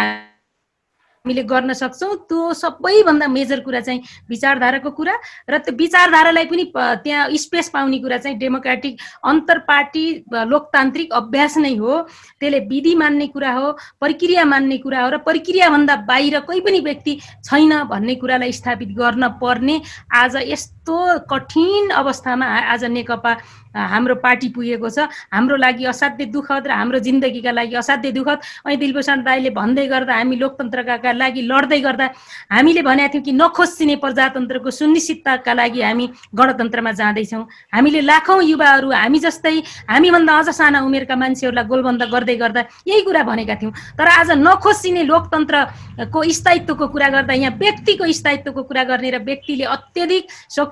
[1.24, 5.15] हामीले गर्न सक्छौँ। त्यो सबैभन्दा मेजर कुरा चाहिँ विचारधाराको कुरा
[5.47, 8.93] र त्यो विचारधारालाई पनि त्यहाँ स्पेस पाउने कुरा चाहिँ डेमोक्रेटिक
[9.24, 12.01] अन्तर पार्टी लोकतान्त्रिक अभ्यास नै हो।
[12.43, 13.71] त्यसले विधि मान्ने कुरा हो
[14.03, 17.13] प्रक्रिया मान्ने कुरा हो र प्रक्रियाभन्दा बाहिर कोही पनि व्यक्ति
[17.47, 19.80] छैन भन्ने कुरालाई स्थापित गर्न पर्ने।
[20.11, 20.36] आज
[20.84, 23.31] यस्तो कठिन अवस्थामा आज नेकपा
[23.73, 28.75] हाम्रो पार्टी पुगेको छ। हाम्रो लागि असाध्य दुःखद र हाम्रो जिन्दगीका लागि असाध्य दुःखद। अनि
[28.75, 32.07] दिलभूषण राईले भन्दै गर्दा हामी लोकतन्त्रका लागि लड्दै गर्दा
[32.51, 36.05] हामीले भनेका थियौँ कि नखोसिने प्रजातन्त्रको सुनिश्चितताका लागि हामी
[36.36, 39.55] गणतन्त्रमा जाँदैछौँ। हामीले लाखौँ युवाहरू हामी जस्तै
[39.89, 45.03] हामीभन्दा अझ साना उमेरका मान्छेहरूलाई गोलबन्द गर्दै गर्दा यही कुरा भनेका थियौँ। तर आज नखोसिने
[45.07, 50.23] लोकतन्त्रको स्थायित्वको कुरा गर्दा यहाँ व्यक्तिको स्थायित्वको कुरा गर्ने र व्यक्तिले अत्यधिक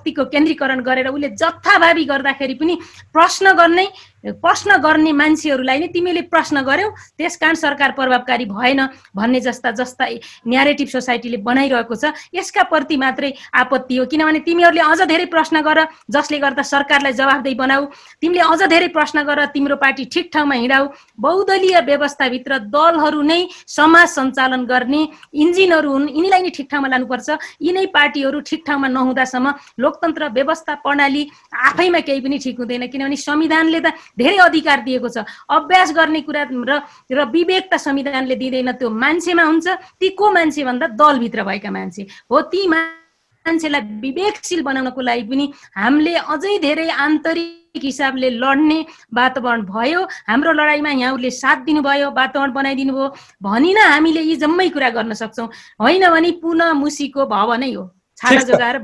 [0.02, 2.76] शक्तिको केन्द्रीकरण गरेर उसले जथाभावी गर्दाखेरि पनि
[3.14, 3.86] प्रश्न गर्ने
[4.24, 8.80] प्रश्न गर्ने मान्छेहरूलाई नै तिमीले प्रश्न गर्यौ। त्यस कारण सरकार प्रभावकारी भएन
[9.15, 10.05] भन्ने जस्ता जस्ता
[10.47, 15.80] न्यारेटिभ सोसाइटीले बनाइरहेको छ। यसका प्रति मात्रै आपत्ति हो। किनभने तिमीहरूले अझ धेरै प्रश्न गर
[16.11, 17.86] जसले गर्दा सरकारलाई जवाफदेही बनाऊ।
[18.22, 20.86] तिमीले अझ धेरै प्रश्न गर तिम्रो पार्टी ठिक ठाउँमा हिँडाऊ।
[21.17, 25.01] बहुदलीय व्यवस्थाभित्र दलहरू नै समाज सञ्चालन गर्ने
[25.34, 27.30] इन्जिनहरू हुन्। यिनीलाई नै ठिक ठाउँमा लानुपर्छ।
[27.61, 29.47] यिनै पार्टीहरू ठिक ठाउँमा नहुँदासम्म
[29.82, 33.88] लोकतन्त्र व्यवस्था प्रणाली आफैमा केही पनि ठिक हुँदैन। किनभने संविधानले त
[34.18, 36.82] धेरै अधिकार दिएको छ। अभ्यास गर्ने कुरा र
[37.12, 39.68] र विवेक त संविधानले दिँदैन त्यो मान्छेमा हुन्छ
[39.99, 42.01] ती को मान्छे भन्दा दलभित्र भएका मान्छे।
[42.32, 45.45] हो ती मान्छेलाई विवेकशील बनाउनको लागि पनि
[45.78, 48.80] हामीले अझै धेरै आन्तरिक हिसाबले लड्ने
[49.16, 53.07] वातावरण भयो। हाम्रो लडाइँमा यहाँहरूले साथ दिनुभयो वातावरण बनाइदिनु भयो।
[53.39, 55.47] भनिन हामीले यी जम्मै कुरा गर्न सक्छौँ।
[55.80, 57.84] होइन भने पुनः मुसीको भव नै हो।
[58.20, 58.78] छाडा जोगाएर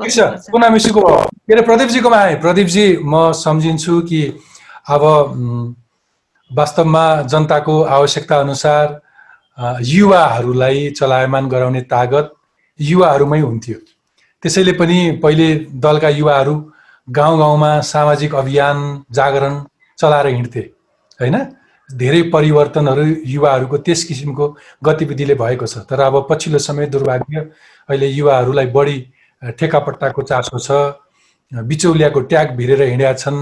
[0.49, 4.21] पुनः मुसीको के अरे प्रदीपजीकोमा आएँ। प्रदीपजी म सम्झिन्छु कि
[4.88, 5.03] अब
[6.51, 8.85] वास्तवमा जनताको आवश्यकता अनुसार
[9.85, 12.31] युवाहरूलाई चलायमान गराउने तागत
[12.79, 13.77] युवाहरूमै हुन्थ्यो।
[14.43, 15.47] त्यसैले पनि पहिले
[15.83, 16.55] दलका युवाहरू
[17.07, 18.77] गाउँ गाउँमा सामाजिक अभियान
[19.11, 19.53] जागरण
[19.99, 20.63] चलाएर हिँड्थे
[21.19, 21.35] होइन?
[21.89, 24.45] धेरै परिवर्तनहरू युवाहरूको त्यस किसिमको
[24.83, 27.39] गतिविधिले भएको छ। तर अब पछिल्लो समय दुर्भाग्य
[27.89, 28.97] अहिले युवाहरूलाई बढी
[29.59, 30.71] ठेकापट्टाको चासो छ
[31.51, 33.38] बिचौलियाको ट्याग भिरेर हिँडेका छन्।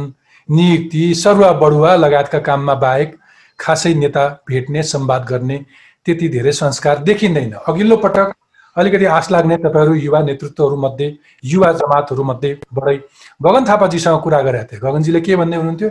[0.49, 3.15] नियुक्ति सरुवा बढुवा लगायतका काममा बाहेक
[3.59, 5.57] खासै नेता भेट्ने संवाद गर्ने
[6.05, 8.33] त्यति धेरै संस्कार देखिँदैन। अघिल्लो पटक
[8.75, 11.07] अलिकति आश लाग्ने तपाईँहरू युवा नेतृत्वहरूमध्ये
[11.43, 12.97] युवा जमातहरूमध्येबाटै
[13.39, 15.89] गगन थापाजीसँग कुरा गरेका थिए। गगनजीले के भन्दै हुनुहुन्थ्यो?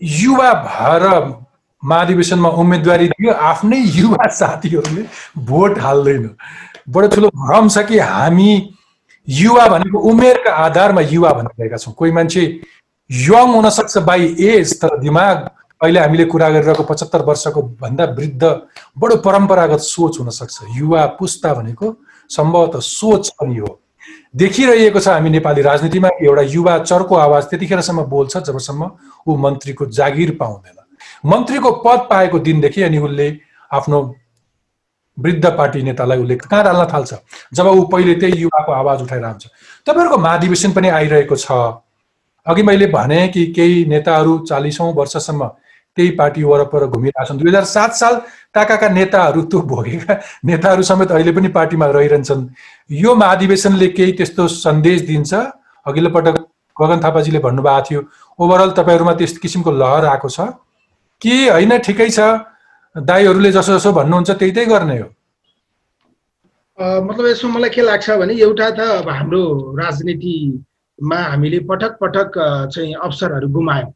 [0.00, 1.04] युवा भएर
[1.82, 5.02] महाधिवेशनमा उम्मेदवारी दियो आफ्नै युवा साथीहरूले
[5.48, 6.30] भोट हाल्दैन।
[6.88, 8.50] बडो ठुलो भ्रम छ कि हामी
[9.28, 12.42] युवा भनेको उमेरका आधारमा युवा भनिरहेका छौँ। कोही मान्छे
[13.10, 15.48] यङ हुनसक्छ बाई एज तर दिमाग
[15.80, 18.44] अहिले हामीले कुरा गरिरहेको पचहत्तर वर्षको भन्दा वृद्ध
[18.98, 21.94] बडो परम्परागत सोच हुनसक्छ युवा पुस्ता भनेको
[22.30, 23.78] सम्भवतः सोच पनि हो।
[24.36, 28.90] देखिरहेको छ हामी नेपाली राजनीतिमा एउटा युवा चर्को आवाज त्यतिखेरसम्म बोल्छ जबसम्म
[29.28, 30.78] ऊ मन्त्रीको जागिर पाउँदैन।
[31.30, 33.28] मन्त्रीको पद पाएको दिनदेखि अनि उसले
[33.70, 34.02] आफ्नो
[35.18, 37.14] वृद्ध पार्टी नेतालाई उसले कहाँ डाल्न थाल्छ?
[37.54, 39.46] जब ऊ पहिले त्यही युवाको आवाज उठाएर आउँछ
[39.86, 41.52] तपाईँहरूको महाधिवेशन पनि आइरहेको छ।
[42.46, 45.46] अघि मैले भने कि केही नेताहरू चालिसौँ वर्षसम्म
[45.96, 48.14] त्यही पार्टी वरपर घुमिरहेका छन् दुई हजार सात साल
[48.54, 52.46] ताकाका नेताहरू त्यो भोगेका नेताहरू समेत अहिले पनि पार्टीमा रहिरहन्छन्।
[52.90, 55.34] यो महाधिवेशनले केही त्यस्तो सन्देश दिन्छ?
[55.86, 56.36] अघिल्लो पटक
[56.76, 58.00] गगन थापाजीले भन्नुभएको थियो
[58.38, 60.40] ओभरअल तपाईँहरूमा त्यस्तो किसिमको लहर आएको छ?
[61.22, 62.20] कि होइन ठिकै छ?
[62.96, 65.08] दाईहरूले जसो जसो भन्नुहुन्छ त्यही त्यही गर्ने हो।
[66.78, 69.42] मतलब यसमा मलाई के लाग्छ भने एउटा त अब हाम्रो
[70.98, 72.32] राजनीतिमा हामीले पटक पटक
[72.72, 73.92] चाहिँ अवसरहरू गुमायौँ।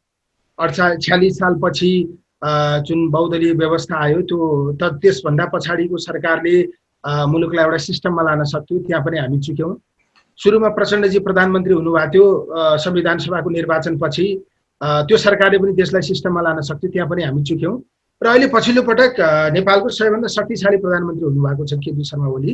[0.59, 1.93] अडचा छ्यालिस सालपछि
[2.85, 6.57] जुन बहुदलीय व्यवस्था आयो त्यो त त्यसभन्दा पछाडिको सरकारले
[7.05, 9.75] मुलुकलाई एउटा सिस्टममा लान सक्थ्यो त्यहाँ पनि हामी चुक्यौँ।
[10.39, 12.27] सुरुमा प्रचण्डजी प्रधानमन्त्री हुनुभएको थियो
[12.85, 14.27] संविधान सभाको निर्वाचनपछि
[14.81, 17.77] त्यो सरकारले पनि देशलाई सिस्टममा लान सक्थ्यो त्यहाँ पनि हामी चुक्यौँ।
[18.21, 19.17] र अहिले पछिल्लो पटक
[19.57, 22.53] नेपालको सबैभन्दा शक्तिशाली प्रधानमन्त्री हुनुभएको छ केपी शर्मा ओली।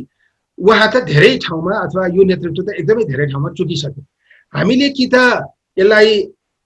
[0.57, 4.03] उहाँ त धेरै ठाउँमा अथवा यो नेतृत्व त एकदमै धेरै ठाउँमा चुकिसक्यो।
[4.53, 5.15] हामीले कि त
[5.77, 6.11] यसलाई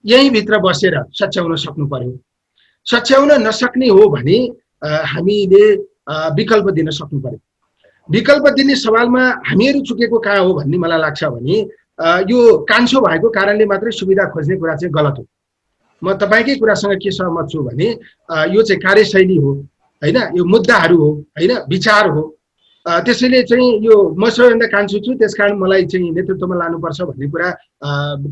[0.04, 2.18] यहीँभित्र बसेर सच्याउन सक्नु पर्यो।
[2.86, 4.38] सच्याउन नसक्ने हो भने
[5.12, 5.64] हामीले
[6.36, 7.40] विकल्प दिन सक्नु पर्यो।
[8.08, 11.56] विकल्प दिने सवालमा हामीहरू चुकेको कहाँ हो भन्ने मलाई लाग्छ भने
[12.26, 15.24] यो कान्छो भएको कारणले मात्रै सुविधा खोज्ने कुरा चाहिँ गलत हो।
[16.02, 17.88] म तपाईँकै कुरासँग के सहमत छु भने
[18.50, 19.52] यो चाहिँ कार्यशैली हो
[20.02, 20.18] होइन?
[20.34, 21.52] यो मुद्दाहरू हो होइन?
[21.70, 22.22] विचार हो।
[22.86, 27.48] त्यसैले चाहिँ यो म सबैभन्दा कान्छु छु त्यस कारण मलाई चाहिँ नेतृत्वमा लानुपर्छ भन्ने कुरा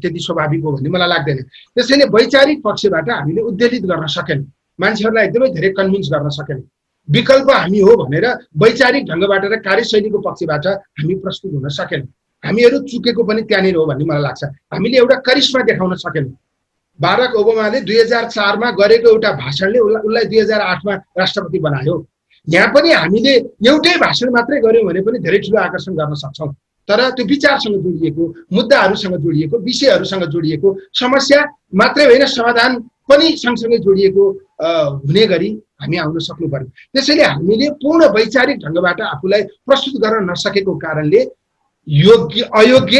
[0.02, 1.38] त्यति स्वाभाविक हो भन्ने मलाई लाग्दैन।
[1.78, 4.46] त्यसैले वैचारिक पक्षबाट हामीले उद्वेलित गर्न सकेनौँ।
[4.80, 6.66] मान्छेहरूलाई एकदमै धेरै कन्भिन्स गर्न सकेनौँ।
[7.08, 8.26] विकल्प हामी हो भनेर
[8.58, 10.66] वैचारिक ढङ्गबाट र कार्यशैलीको पक्षबाट
[10.98, 12.08] हामी प्रस्तुत हुन सकेनौँ।
[12.42, 14.42] हामीहरू चुकेको पनि त्यहाँनिर हो भन्ने मलाई लाग्छ।
[14.74, 16.34] हामीले एउटा करिश्मा देखाउन सकेनौँ।
[16.98, 21.94] बाराक ओबामाले दुई हजार चारमा गरेको एउटा भाषणले उसलाई दुई हजार आठमा राष्ट्रपति बनायो।
[22.50, 23.34] यहाँ पनि हामीले
[23.68, 26.52] एउटै भाषण मात्रै गऱ्यौँ भने पनि धेरै ठुलो आकर्षण गर्न सक्छौँ।
[26.88, 30.68] तर त्यो विचारसँग जोडिएको मुद्दाहरूसँग जोडिएको विषयहरूसँग जोडिएको
[31.00, 31.40] समस्या
[31.80, 32.70] मात्रै होइन समाधान
[33.08, 34.24] पनि सँगसँगै जोडिएको
[35.06, 40.74] हुने गरी हामी आउन सक्नु पर्यो। त्यसैले हामीले पूर्ण वैचारिक ढङ्गबाट आफूलाई प्रस्तुत गर्न नसकेको
[40.84, 41.22] कारणले
[41.86, 42.98] योग्य अयोग्य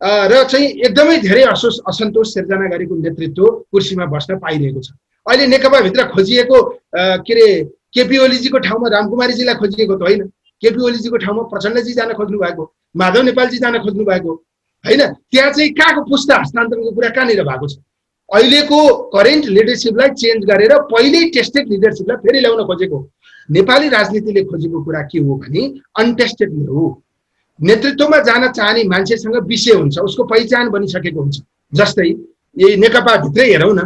[0.00, 4.88] र चाहिँ एकदमै धेरै असोस असन्तोष सिर्जना गरेको नेतृत्व कुर्सीमा बस्न पाइरहेको छ।
[5.26, 6.58] अहिले नेकपाभित्र खोजिएको
[7.24, 7.48] के अरे
[7.94, 10.22] केपी ओलीजीको ठाउँमा रामकुमारीजीलाई खोजिएको त होइन।
[10.62, 12.64] केपी ओलीजीको ठाउँमा प्रचण्डजी जान खोज्नु भएको
[12.96, 14.32] माधव नेपालजी जान खोज्नु भएको
[14.84, 15.02] होइन?
[15.30, 17.76] त्यहाँ चाहिँ कहाँको पुस्ता हस्तान्तरणको कुरा कहाँनिर भएको छ?
[18.28, 18.78] अहिलेको
[19.10, 22.98] करेन्ट लिडरसिपलाई चेन्ज गरेर पहिल्यै टेस्टेड लिडरसिपलाई फेरि ल्याउन खोजेको
[23.48, 25.62] नेपाली राजनीतिले खोजेको कुरा के हो भने
[25.98, 26.84] अनटेस्टेड हो।
[27.58, 31.36] नेतृत्वमा जान चाहने मान्छेसँग विषय हुन्छ उसको पहिचान बनिसकेको हुन्छ।
[31.72, 32.06] जस्तै
[32.56, 33.80] यही नेकपाभित्रै हेरौँ न।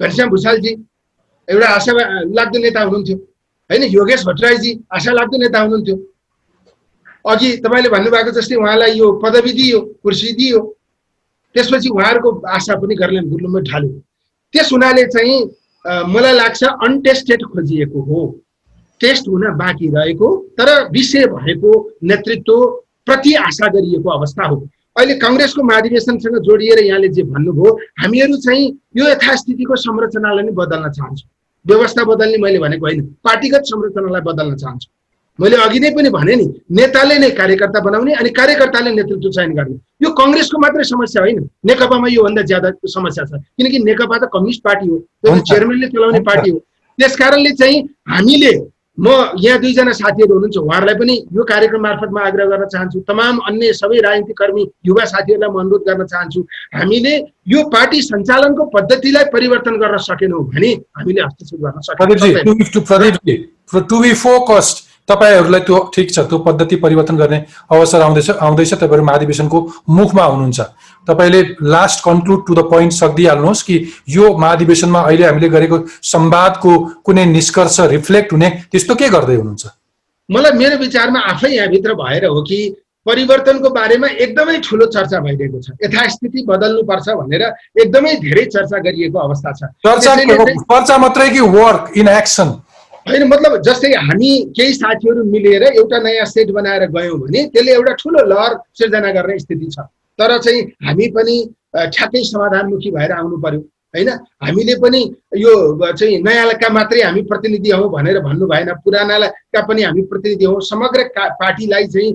[0.00, 0.72] घनश्याम भूषालजी
[1.48, 1.92] एउटा आशा
[2.36, 3.16] लाग्दो नेता हुनुहुन्थ्यो।
[3.70, 5.96] होइन योगेश भट्टराईजी आशा लाग्दो नेता हुनुहुन्थ्यो
[7.24, 10.60] अघि तपाईँले भन्नुभएको जस्तै उहाँलाई यो पदवी दियो कुर्सी दियो
[11.54, 14.00] त्यसपछि उहाँहरूको आशा पनि गर्लेन गुर्लुममा ढाल्यो।
[14.54, 15.38] त्यस हुनाले चाहिँ
[16.14, 18.20] मलाई लाग्छ अनटेस्टेड खोजिएको हो।
[19.00, 21.72] टेस्ट हुन बाँकी रहेको तर विषय भएको
[22.04, 22.64] नेतृत्व
[23.06, 24.56] प्रति आशा गरिएको अवस्था हो।
[24.96, 28.64] अहिले कङ्ग्रेसको महाधिवेशनसँग जोडिएर यहाँले जे भन्नुभयो हामीहरू चाहिँ
[28.96, 31.28] यो यथास्थितिको संरचनालाई नै बदल्न चाहन्छौँ।
[31.66, 34.88] व्यवस्था बदल्ने मैले भनेको होइन। पार्टीगत संरचनालाई बदल्न चाहन्छु।
[35.40, 39.76] मैले अघि नै पनि भने नि नेताले नै कार्यकर्ता बनाउने अनि कार्यकर्ताले नेतृत्व चयन गर्ने।
[40.02, 44.86] यो कङ्ग्रेसको मात्रै समस्या होइन। नेकपामा योभन्दा ज्यादा समस्या छ। किनकि नेकपा त कम्युनिस्ट पार्टी
[44.88, 44.96] हो।
[45.40, 46.58] चेयरम्यानले चलाउने पार्टी हो।
[46.98, 48.52] त्यस कारणले चाहिँ हामीले
[48.98, 53.34] म यहाँ दुईजना साथीहरू हुनुहुन्छ उहाँहरूलाई पनि यो कार्यक्रम मार्फत म आग्रह गर्न चाहन्छु। तमाम
[53.48, 56.40] अन्य सबै राजनीतिक कर्मी युवा साथीहरूलाई म अनुरोध गर्न चाहन्छु
[56.74, 57.14] हामीले
[57.52, 62.06] यो पार्टी सञ्चालनको पद्धतिलाई परिवर्तन गर्न सकेनौँ भने हामीले हस्तक्षेप गर्न सक्छौँ
[65.08, 67.38] तपाईँहरूलाई त्यो ठिक छ त्यो पद्धति परिवर्तन गर्ने
[67.70, 69.58] अवसर आउँदैछ आउँदैछ तपाईँहरू महाधिवेशनको
[69.90, 70.60] मुखमा हुनुहुन्छ।
[71.08, 73.76] तपाईँले last conclude to the point सकिदिइहाल्नुहोस् कि
[74.08, 79.66] यो महाधिवेशनमा अहिले हामीले गरेको संवादको कुनै निष्कर्ष रिफ्लेक्ट हुने त्यस्तो के गर्दै हुनुहुन्छ?
[80.28, 82.58] मलाई मेरो विचारमा आफै यहाँभित्र भएर हो कि
[83.06, 87.42] परिवर्तनको बारेमा एकदमै ठुलो चर्चा भइरहेको छ। यथास्थिति बदल्नुपर्छ भनेर
[87.78, 92.48] एकदमै धेरै चर्चा गरिएको अवस्था छ। चर्चा मात्रै कि वर्क इन एक्सन
[93.06, 97.92] होइन मतलब जस्तै हामी केही साथीहरू मिलेर एउटा नयाँ सेट बनाएर गयौँ भने त्यसले एउटा
[98.02, 99.78] ठुलो लहर सिर्जना गर्ने स्थिति छ।
[100.18, 101.36] तर चाहिँ हामी पनि
[101.76, 103.60] ठ्याक्कै समाधानमुखी भएर आउनु पर्यो।
[103.94, 104.08] होइन
[104.42, 105.00] हामीले पनि
[105.38, 105.52] यो
[105.92, 111.04] चाहिँ नयाँका मात्रै हामी प्रतिनिधि हौँ भनेर भन्नु भएन। पुरानाका पनि हामी प्रतिनिधि हौँ। समग्र
[111.14, 112.12] पार्टीलाई चाहिँ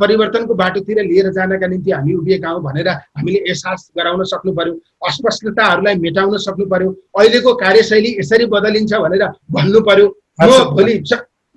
[0.00, 4.74] परिवर्तनको बाटोतिर लिएर जानका निम्ति हामी उभिएका हौँ भनेर हामीले एहसास गराउन सक्नु पर्यो।
[5.08, 10.06] अस्पष्टताहरूलाई मेटाउन सक्नु पर्यो। अहिलेको कार्यशैली यसरी बदलिन्छ भनेर भन्नु पर्यो।
[10.38, 11.02] म भोलि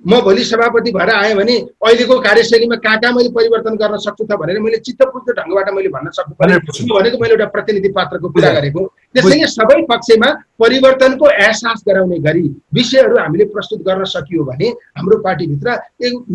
[0.03, 4.37] म भोलि सभापति भएर आएँ भने अहिलेको कार्यशैलीमा कहाँ कहाँ मैले परिवर्तन गर्न सक्छु त
[4.37, 6.59] भनेर मैले चित्तपुर्त ढङ्गबाट मैले भन्न पर्यो
[6.93, 8.85] भनेको मैले एउटा प्रतिनिधि पात्रको कुरा गरेको
[9.17, 10.29] त्यसैले सबै पक्षमा
[10.61, 12.45] परिवर्तनको एहसास गराउने गरी
[12.77, 14.69] विषयहरू हामीले प्रस्तुत गर्न सकियो भने
[15.01, 15.77] हाम्रो पार्टीभित्र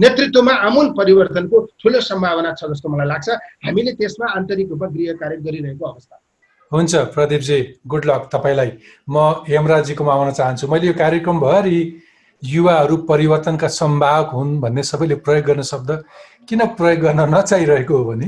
[0.04, 3.28] नेतृत्वमा आमूल परिवर्तनको ठुलो सम्भावना छ जस्तो मलाई लाग्छ।
[3.62, 6.16] हामीले त्यसमा आन्तरिक रूपमा गृह कार्य गरिरहेको अवस्था।
[6.72, 8.70] हुन्छ प्रदीपजी गुड लक तपाईँलाई।
[9.08, 11.78] म हेमराजीकोमा आउन चाहन्छु। मैले यो कार्यक्रमभरि
[12.42, 15.90] युवाहरू परिवर्तनका सम्भावक हुन् भन्ने सबैले प्रयोग गर्ने शब्द
[16.48, 18.26] किन प्रयोग गर्न नचाहिरहेको हो भने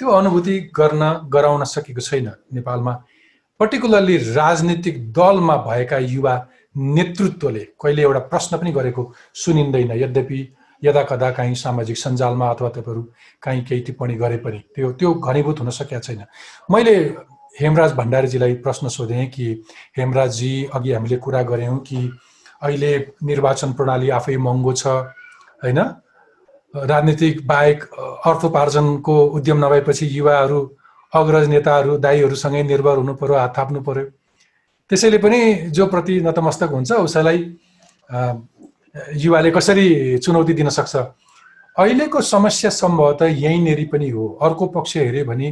[0.00, 1.02] त्यो अनुभूति गर्न
[1.32, 2.92] गराउन सकेको छैन। नेपालमा
[3.60, 6.34] पर्टिकुलरली राजनीतिक दलमा भएका युवा
[6.76, 9.02] नेतृत्वले कहिले एउटा प्रश्न पनि गरेको
[9.34, 10.40] सुनिँदैन। यद्यपि
[10.82, 13.02] यदा कदा काहीँ सामाजिक सञ्जालमा अथवा तपाईँहरू
[13.42, 16.24] काहीँ केही टिप्पणी गरे पनि त्यो त्यो घनीभूत हुन सकेका छैन।
[16.70, 16.94] मैले
[17.54, 19.46] हेमराज भण्डारीजीलाई प्रश्न सोधेँ कि
[19.96, 22.10] हेमराजजी अघि हामीले कुरा गऱ्यौँ कि
[22.64, 22.92] अहिले
[23.22, 24.86] निर्वाचन प्रणाली आफै महँगो छ
[25.62, 25.78] होइन?
[26.74, 27.84] राजनीतिक बाहेक
[28.26, 30.60] अर्थोपार्जनको उद्यम नभएपछि युवाहरू
[31.12, 34.04] अग्रज नेताहरू दाईहरूसँगै निर्भर हुनु पर्यो हात थाप्नु पर्यो।
[34.90, 35.40] त्यसैले पनि
[35.70, 37.38] जो प्रति नतमस्तक हुन्छ उसैलाई
[39.16, 40.96] युवाले कसरी चुनौती दिन सक्छ?
[41.76, 45.48] अहिलेको समस्या सम्भवतः यहीँनेरि पनि हो। अर्को पक्ष हेऱ्यो भने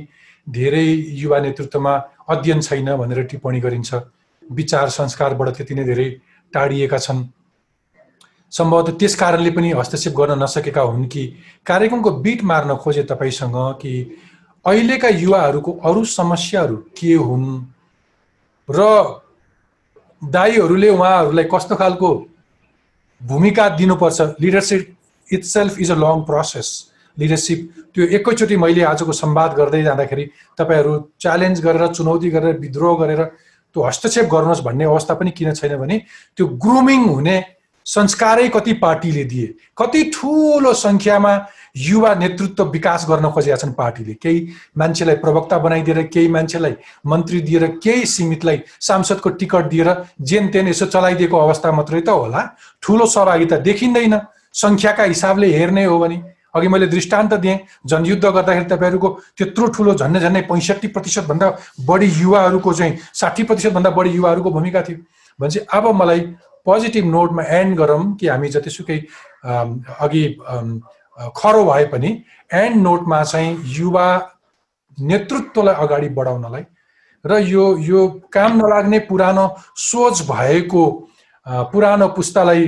[0.46, 0.84] धेरै
[1.22, 1.94] युवा नेतृत्वमा
[2.28, 3.94] अध्ययन छैन भनेर टिप्पणी गरिन्छ।
[4.42, 6.08] विचार संस्कारबाट त्यति नै धेरै
[6.55, 7.24] टाढिएका छन्।
[8.53, 11.22] सम्भवतः त्यस कारणले पनि हस्तक्षेप गर्न नसकेका हुन् कि
[11.66, 13.92] कार्यक्रमको बिट मार्न खोजे तपाईँसँग कि
[14.64, 17.48] अहिलेका युवाहरूको अरू समस्याहरू के हुन्
[18.68, 18.80] र
[20.22, 22.11] दाईहरूले उहाँहरूलाई कस्तो खालको
[23.20, 24.20] भूमिका दिनुपर्छ?
[24.40, 24.82] Leadership
[25.44, 26.68] itself is a long process
[27.16, 27.61] leadership
[27.94, 30.24] त्यो एकैचोटि मैले आजको संवाद गर्दै जाँदाखेरि
[30.59, 33.20] तपाईँहरू च्यालेन्ज गरेर चुनौती गरेर विद्रोह गरेर
[33.74, 35.98] त्यो हस्तक्षेप गर्नुहोस् भन्ने अवस्था पनि किन छैन भने
[36.36, 37.36] त्यो ग्रुमिङ हुने
[37.86, 39.46] संस्कारै कति पार्टीले दिए।
[39.78, 41.32] कति ठुलो सङ्ख्यामा
[41.76, 44.38] युवा नेतृत्व विकास गर्न खोजेका छन् पार्टीले। केही
[44.78, 46.74] मान्छेलाई प्रवक्ता बनाइदिएर केही मान्छेलाई
[47.06, 49.88] मन्त्री दिएर केही सीमितलाई सांसदको टिकट दिएर
[50.22, 52.42] जेन तेन यसो चलाइदिएको अवस्था मात्रै त होला।
[52.82, 54.20] ठुलो सहभागिता देखिँदैन।
[54.54, 56.22] सङ्ख्याका हिसाबले हेर्ने हो भने
[56.55, 61.48] अघि मैले दृष्टान्त दिएँ जनयुद्ध गर्दाखेरि तपाईँहरूको त्यत्रो ठुलो झन्डै झन्डै पैँसठी प्रतिशतभन्दा
[61.88, 64.96] बढी युवाहरूको चाहिँ साठी प्रतिशतभन्दा बढी युवाहरूको भूमिका थियो।
[65.38, 66.20] भनेपछि अब मलाई
[66.66, 68.98] पोजिटिभ नोटमा एन्ड गरौँ कि हामी जतिसुकै
[69.44, 70.24] अघि
[71.36, 72.11] खरो भए पनि
[72.55, 74.07] एन्ड नोटमा चाहिँ युवा
[74.98, 76.64] नेतृत्वलाई अगाडि बढाउनलाई
[77.24, 79.46] र यो यो काम नलाग्ने पुरानो
[79.78, 80.84] सोच भएको
[81.72, 82.66] पुरानो पुस्तालाई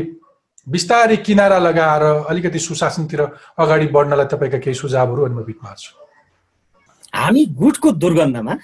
[0.66, 3.20] बिस्तारै किनारा लगाएर अलिकति सुशासनतिर
[3.58, 5.92] अगाडि बढ्नलाई तपाईँका केही सुझावहरू अनि म बिटमा छु
[7.14, 8.54] हामी गुटको दुर्गन्धमा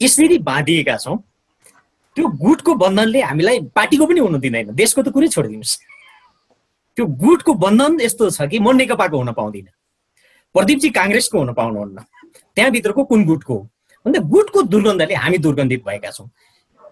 [0.00, 1.16] यसरी बाँधिएका छौँ।
[2.16, 5.78] त्यो गुटको बन्धनले हामीलाई पार्टीको पनि हुन दिँदैन। देशको त कुरै छोडिदिनुहोस्।
[6.96, 9.72] त्यो गुटको बन्धन यस्तो छ कि म नेकपाको हुन पाउँदिनँ।
[10.54, 11.98] प्रदीपजी काङ्ग्रेसको हुन पाउनुहुन्न।
[12.56, 13.68] त्यहाँभित्रको कुन गुटको हो?
[14.06, 16.28] अन्त गुटको दुर्गन्धले हामी दुर्गन्धित भएका छौँ।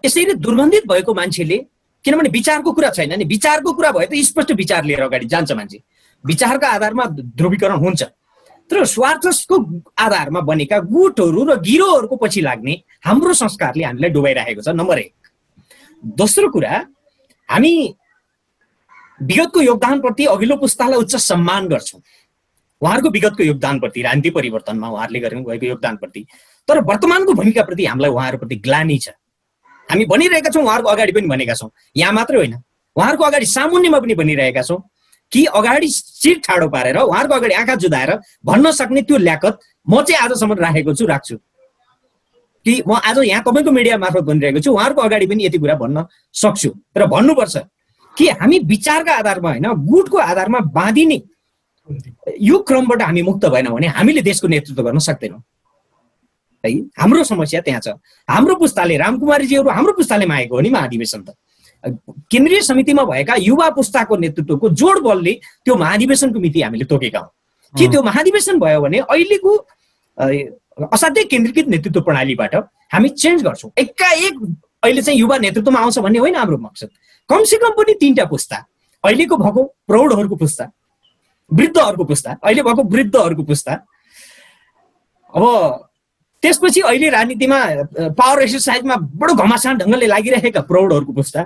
[0.05, 1.57] यसरी दुर्गन्धित भएको मान्छेले
[2.05, 5.79] किनभने विचारको कुरा छैन नि। विचारको कुरा भयो त स्पष्ट विचार लिएर अगाडि जान्छ मान्छे।
[6.23, 8.03] विचारका आधारमा ध्रुवीकरण हुन्छ।
[8.69, 9.55] तर स्वार्थको
[9.97, 12.73] आधारमा बनेका गुटहरू र गिरोहरूको पछि लाग्ने
[13.05, 15.13] हाम्रो संस्कारले हामीलाई डुबाइरहेको छ नम्बर एक।
[16.03, 16.73] दोस्रो कुरा
[17.49, 17.73] हामी
[19.21, 22.01] विगतको योगदानप्रति अघिल्लो पुस्तालाई उच्च सम्मान गर्छौँ।
[22.81, 26.21] उहाँहरूको विगतको योगदानप्रति राजनीति परिवर्तनमा उहाँहरूले गर्नु भएको योगदानप्रति।
[26.67, 29.09] तर वर्तमानको भूमिकाप्रति हामीलाई उहाँहरूप्रति ग्लानी छ।
[29.89, 32.53] हामी भनिरहेका छौँ उहाँहरूको अगाडि पनि भनेका छौँ। यहाँ मात्रै होइन।
[32.95, 34.79] उहाँहरूको अगाडि सामुन्यमा पनि भनिरहेका छौँ
[35.31, 38.11] कि अगाडि सिट ठाडो पारेर उहाँहरूको अगाडि आँखा जुदाएर
[38.45, 41.37] भन्न सक्ने त्यो ल्याकत म चाहिँ आजसम्म राखेको छु राख्छु।
[42.65, 46.05] कि म आज यहाँ तपाईँको मिडिया मार्फत भनिरहेको छु उहाँहरूको अगाडि पनि यति कुरा भन्न
[46.35, 47.57] सक्छु। र भन्नुपर्छ
[48.17, 51.21] कि हामी विचारका आधारमा होइन गुटको आधारमा बाँधिने
[52.41, 55.41] यो क्रमबाट हामी मुक्त भएनौँ भने हामीले देशको नेतृत्व गर्न सक्दैनौँ।
[56.63, 56.71] है?
[56.99, 57.87] हाम्रो समस्या त्यहाँ छ।
[58.29, 61.35] हाम्रो पुस्ताले रामकुमारीजीहरू हाम्रो पुस्ताले मागेको हो नि महाधिवेशन त।
[62.31, 65.33] केन्द्रीय समितिमा भएका युवा पुस्ताको नेतृत्वको जोड बलले
[65.65, 67.29] त्यो महाधिवेशनको मिति हामीले तोकेका हौँ।
[67.73, 69.55] कि त्यो महाधिवेशन भयो भने अहिलेको
[70.93, 72.55] असाध्यै केन्द्रीकृत नेतृत्व प्रणालीबाट
[72.93, 74.35] हामी चेन्ज गर्छौँ। एकाएक
[74.83, 76.89] अहिले चाहिँ युवा नेतृत्वमा आउँछ भन्ने होइन हाम्रो मकसद।
[77.29, 78.57] कमसेकम पनि तिनवटा पुस्ता।
[79.03, 80.71] अहिलेको भएको प्रौढहरूको पुस्ता
[81.51, 83.73] वृद्धहरूको पुस्ता अहिले भएको वृद्धहरूको पुस्ता।
[85.33, 85.88] अब
[86.43, 87.59] त्यसपछि अहिले राजनीतिमा
[88.15, 91.41] पावर एक्सर्साइजमा बडो घमासान ढङ्गले लागिरहेका प्रौढहरूको पुस्ता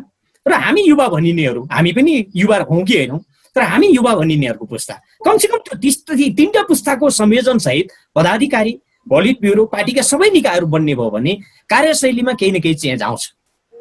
[0.45, 3.19] र हामी युवा भनिनेहरू हामी पनि युवा हौँ कि होइनौँ?
[3.55, 4.93] तर हामी युवा भनिनेहरूको पुस्ता।
[5.25, 8.73] कमसेकम त्यो तिनवटा पुस्ताको संयोजन सहित पदाधिकारी
[9.09, 11.33] भलिट ब्युरो पार्टीका सबै निकायहरू बन्ने भयो भने
[11.69, 13.23] कार्यशैलीमा केही न केही चेन्ज आउँछ।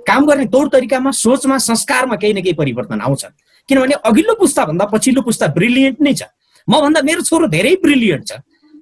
[0.06, 3.24] काम गर्ने तौर तरिकामा सोचमा संस्कारमा केही न केही परिवर्तन आउँछ।
[3.68, 6.22] किनभने अघिल्लो पुस्ताभन्दा पछिल्लो पुस्ता ब्रिलियन्ट नै छ।
[6.68, 8.32] मभन्दा मेरो छोरो धेरै ब्रिलियन्ट छ।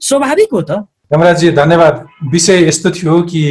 [0.02, 3.42] स्वाभाविक हो त। यमराजी धन्यवाद। विषय यस्तो थियो कि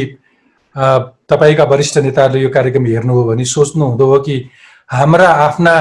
[1.30, 4.36] तपाईँका वरिष्ठ नेताहरूले यो कार्यक्रम हेर्नुभयो भने सोच्नु हुँदो हो कि
[4.90, 5.74] हाम्रा आफ्ना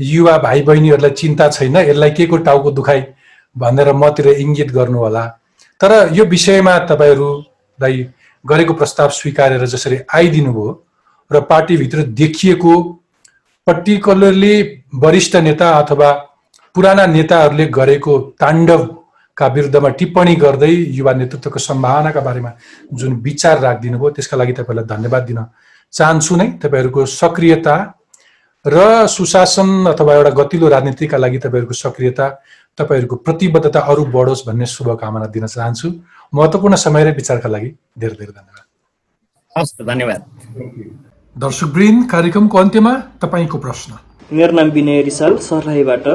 [0.00, 3.04] युवा भाइ बहिनीहरूलाई चिन्ता छैन यसलाई के को टाउको दुखाइ
[3.56, 5.24] भनेर मतिर इङ्गित गर्नु होला।
[5.80, 8.06] तर यो विषयमा तपाईँहरूलाई
[8.44, 10.72] गरेको प्रस्ताव स्वीकारेर जसरी आइदिनु भयो
[11.30, 12.72] र पार्टीभित्र देखिएको
[13.66, 14.54] पर्टिकुलरली
[14.94, 16.12] वरिष्ठ नेता अथवा
[16.74, 18.18] पुराना नेताहरूले गरेको
[19.38, 22.50] ताण्डवका विरुद्धमा टिप्पणी गर्दै युवा नेतृत्वको सम्भावनाका बारेमा
[22.92, 25.38] जुन विचार राखिदिनु भयो त्यसका लागि तपाईँलाई धन्यवाद दिन
[25.92, 27.76] चाहन्छु नै। तपाईँहरूको सक्रियता
[28.64, 32.26] र सुशासन अथवा एउटा गतिलो राजनीतिका लागि तपाईँहरूको सक्रियता
[32.78, 35.88] तपाईँहरूको प्रतिबद्धता अरू बढोस् भन्ने शुभकामना दिन चाहन्छु।
[36.32, 37.70] महत्त्वपूर्ण समय र विचारका लागि
[38.00, 38.64] धेरै धेरै धन्यवाद।
[39.56, 40.20] हस् धन्यवाद।
[41.36, 43.90] दर्शकवृन्द कार्यक्रमको अन्त्यमा तपाईँको प्रश्न।
[44.32, 46.06] मेरो नाम विनय रिसाल सर्लाहीबाट।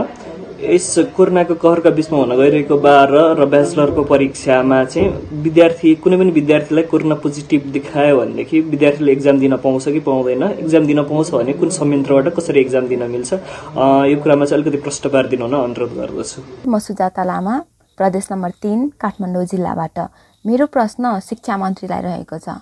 [0.61, 6.83] यस कोरोनाको कहरका बिचमा हुन गइरहेको बाह्र र ब्याचलरको परीक्षामा चाहिँ विद्यार्थी कुनै पनि विद्यार्थीलाई
[6.91, 10.43] कोरोना पोजिटिभ देखायो भनेदेखि विद्यार्थीले एक्जाम दिन पाउँछ कि पाउँदैन?
[10.61, 13.33] एक्जाम दिन पाउँछ भने कुन संयन्त्रबाट कसरी एक्जाम दिन मिल्छ?
[13.33, 17.55] यो कुरामा चाहिँ अलिकति प्रष्ट पारिदिनु हुन अनुरोध गर्दछु। म सुजाता लामा
[17.97, 19.97] प्रदेश नम्बर तिन काठमाडौँ जिल्लाबाट।
[20.45, 22.61] मेरो प्रश्न शिक्षा मन्त्रीलाई रहेको छ।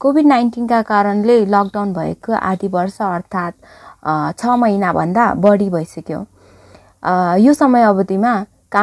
[0.00, 3.56] कोभिड नाइन्टिनका कारणले लकडाउन भएको आधी वर्ष अर्थात्
[4.38, 6.20] छ महिनाभन्दा बढी भइसक्यो।
[7.02, 8.34] यो समय अवधिमा
[8.74, 8.82] का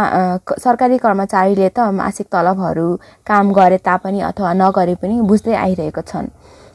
[0.60, 2.88] सरकारी कर्मचारीले त मासिक तलबहरू
[3.28, 6.28] काम गरे तापनि अथवा नगरे पनि बुझ्दै आइरहेको छन्।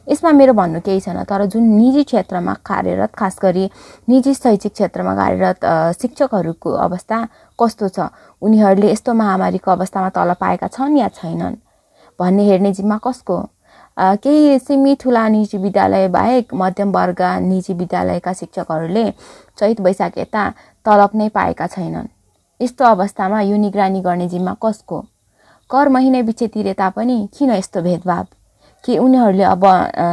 [0.07, 3.65] यसमा मेरो भन्नु केही छैन तर जुन निजी क्षेत्रमा कार्यरत खास गरी
[4.09, 5.65] निजी शैक्षिक क्षेत्रमा कार्यरत
[6.01, 7.17] शिक्षकहरूको अवस्था
[7.59, 8.09] कस्तो छ
[8.41, 11.55] उनीहरूले यस्तो महामारीको अवस्थामा तल पाएका छन् या छैनन्?
[12.19, 13.37] भन्ने हेर्ने जिम्मा कसको?
[13.97, 19.09] केही सीमित ठुला निजी विद्यालय बाहेक मध्यम वर्ग निजी विद्यालयका शिक्षकहरूले
[19.59, 20.43] चैत वैशाख यता
[20.85, 22.07] तलब नै पाएका छैनन्।
[22.59, 24.99] यस्तो अवस्थामा यो निगरानी गर्ने जिम्मा कसको?
[25.69, 28.25] कर महिने पछि तिरे तापनि किन यस्तो भेदभाव?
[28.83, 29.63] कि उनीहरूले अब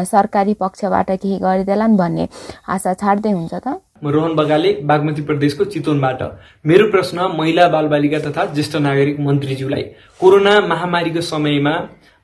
[0.09, 2.29] सरकारी पक्षबाट केही गरिदेलान् भन्ने
[2.69, 3.83] आशा छाड्दै हुन्छ त?
[4.03, 6.23] म रोहन बगाले बागमती प्रदेशको चितवनबाट।
[6.67, 9.83] मेरो प्रश्न महिला बालबालिका तथा ज्येष्ठ नागरिक मन्त्रीज्यूलाई।
[10.21, 11.75] कोरोना महामारीको समयमा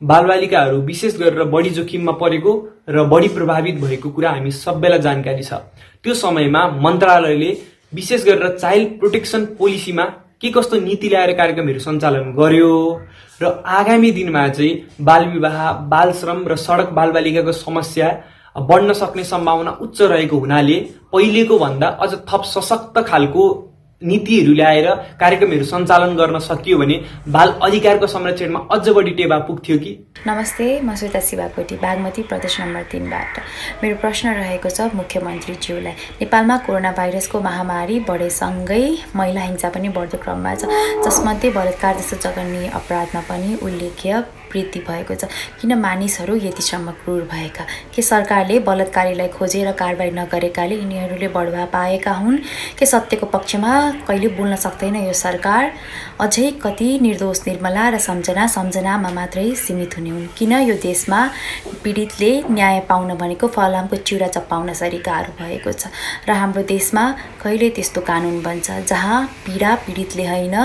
[0.03, 2.53] बालबालिकाहरू विशेष गरेर बढी जोखिममा परेको
[2.88, 5.53] र बढी प्रभावित भएको कुरा हामी सबैलाई जानकारी छ।
[6.05, 7.51] त्यो समयमा मन्त्रालयले
[7.92, 10.05] विशेष गरेर चाइल्ड प्रोटेक्सन पोलिसीमा
[10.40, 12.72] के कस्तो नीति ल्याएर कार्यक्रमहरू सञ्चालन गर्यो
[13.40, 14.72] र आगामी दिनमा चाहिँ
[15.03, 18.09] बाल विवाह बाल श्रम र सडक बालबालिकाको समस्या
[18.70, 20.78] बढ्न सक्ने सम्भावना उच्च रहेको हुनाले
[21.12, 23.44] पहिलेको भन्दा अझ थप सशक्त खालको
[24.03, 24.86] नीतिहरू ल्याएर
[25.20, 26.96] कार्यक्रमहरू सञ्चालन गर्न सकियो भने
[27.34, 29.92] बाल अधिकारको संरक्षणमा अझ बढी टेवा पुग्थ्यो कि?
[30.26, 33.40] नमस्ते म सुता शिवाकोटी बागमती प्रदेश नम्बर तिनबाट।
[33.82, 35.92] मेरो प्रश्न रहेको छ मुख्यमन्त्रीज्यूलाई।
[36.22, 38.82] नेपालमा कोरोना भाइरसको महामारी बढेसँगै
[39.18, 40.70] महिला हिंसा पनि बढ्दो क्रममा छ।
[41.03, 44.22] जसमध्ये बलात्कार जस्तो जघन्य अपराधमा पनि उल्लेख्य
[44.53, 45.24] वृद्धि भएको छ।
[45.61, 47.64] किन मानिसहरू यतिसम्म क्रूर भएका?
[47.94, 52.38] के सरकारले बलात्कारीलाई खोजेर कारवाही नगरेकाले यिनीहरूले बढुवा पाएका हुन्?
[52.78, 53.72] के सत्यको पक्षमा
[54.09, 55.72] कहिले बोल्न सक्दैन यो सरकार?
[56.20, 61.20] अझै कति निर्दोष निर्मला र सम्झना सम्झनामा मात्रै सीमित हुने हुन्। किन यो देशमा
[61.84, 65.86] पीडितले न्याय पाउन भनेको फलामको चिउरा चप्पाउन सरी भएको छ?
[66.28, 67.05] र हाम्रो देशमा
[67.42, 70.57] कहिले त्यस्तो कानुन बन्छ जहाँ पीडा पीडितले होइन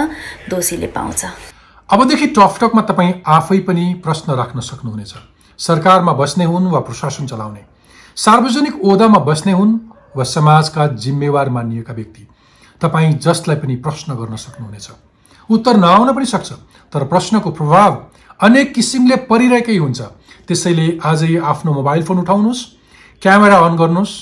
[0.50, 1.53] दोषीले पाउँछ?
[1.94, 5.14] अबदेखि टकटकमा तपाईँ आफै पनि प्रश्न राख्न सक्नुहुनेछ।
[5.60, 7.62] सरकारमा बस्ने हुन् वा प्रशासन चलाउने?
[8.18, 9.74] सार्वजनिक ओदामा बस्ने हुन्
[10.16, 12.24] वा समाजका जिम्मेवार मानिएका व्यक्ति?
[12.82, 14.90] तपाईँ जसलाई पनि प्रश्न गर्न सक्नुहुनेछ।
[15.50, 16.52] उत्तर नआउन पनि सक्छ
[16.94, 17.92] तर प्रश्नको प्रभाव
[18.40, 20.02] अनेक किसिमले परिरहेकै हुन्छ।
[20.48, 22.66] त्यसैले आजै आफ्नो मोबाइल फोन उठाउनुहोस्
[23.22, 24.16] क्यामेरा अन गर्नुहोस्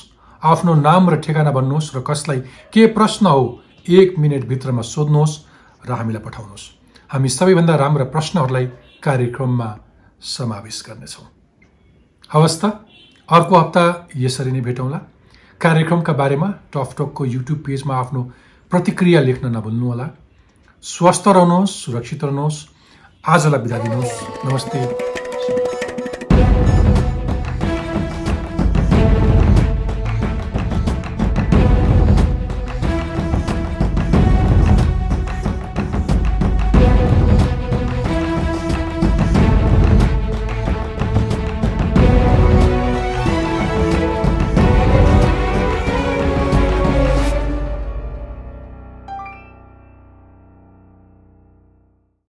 [0.43, 2.39] आफ्नो नाम र ठेगाना भन्नुहोस् र कसलाई
[2.73, 3.43] के प्रश्न हो
[3.87, 5.39] एक मिनटभित्रमा सोध्नुहोस्
[5.87, 6.80] र हामीलाई पठाउनुहोस्।
[7.11, 8.65] हामी सबैभन्दा राम्रा प्रश्नहरूलाई
[9.03, 9.67] कार्यक्रममा
[10.23, 11.27] समावेश गर्नेछौँ।
[12.31, 12.87] हवस् त
[13.29, 13.83] अर्को हप्ता
[14.15, 14.97] यसरी नै भेटौँला।
[15.61, 18.21] कार्यक्रमका बारेमा टकटकको युट्युब पेजमा आफ्नो
[18.71, 20.07] प्रतिक्रिया लेख्न नभुल्नुहोला।
[20.83, 22.65] स्वस्थ रहनुहोस् सुरक्षित रहनुहोस्।
[23.27, 24.13] आजलाई बिदा दिनुहोस्।
[24.47, 25.10] नमस्ते।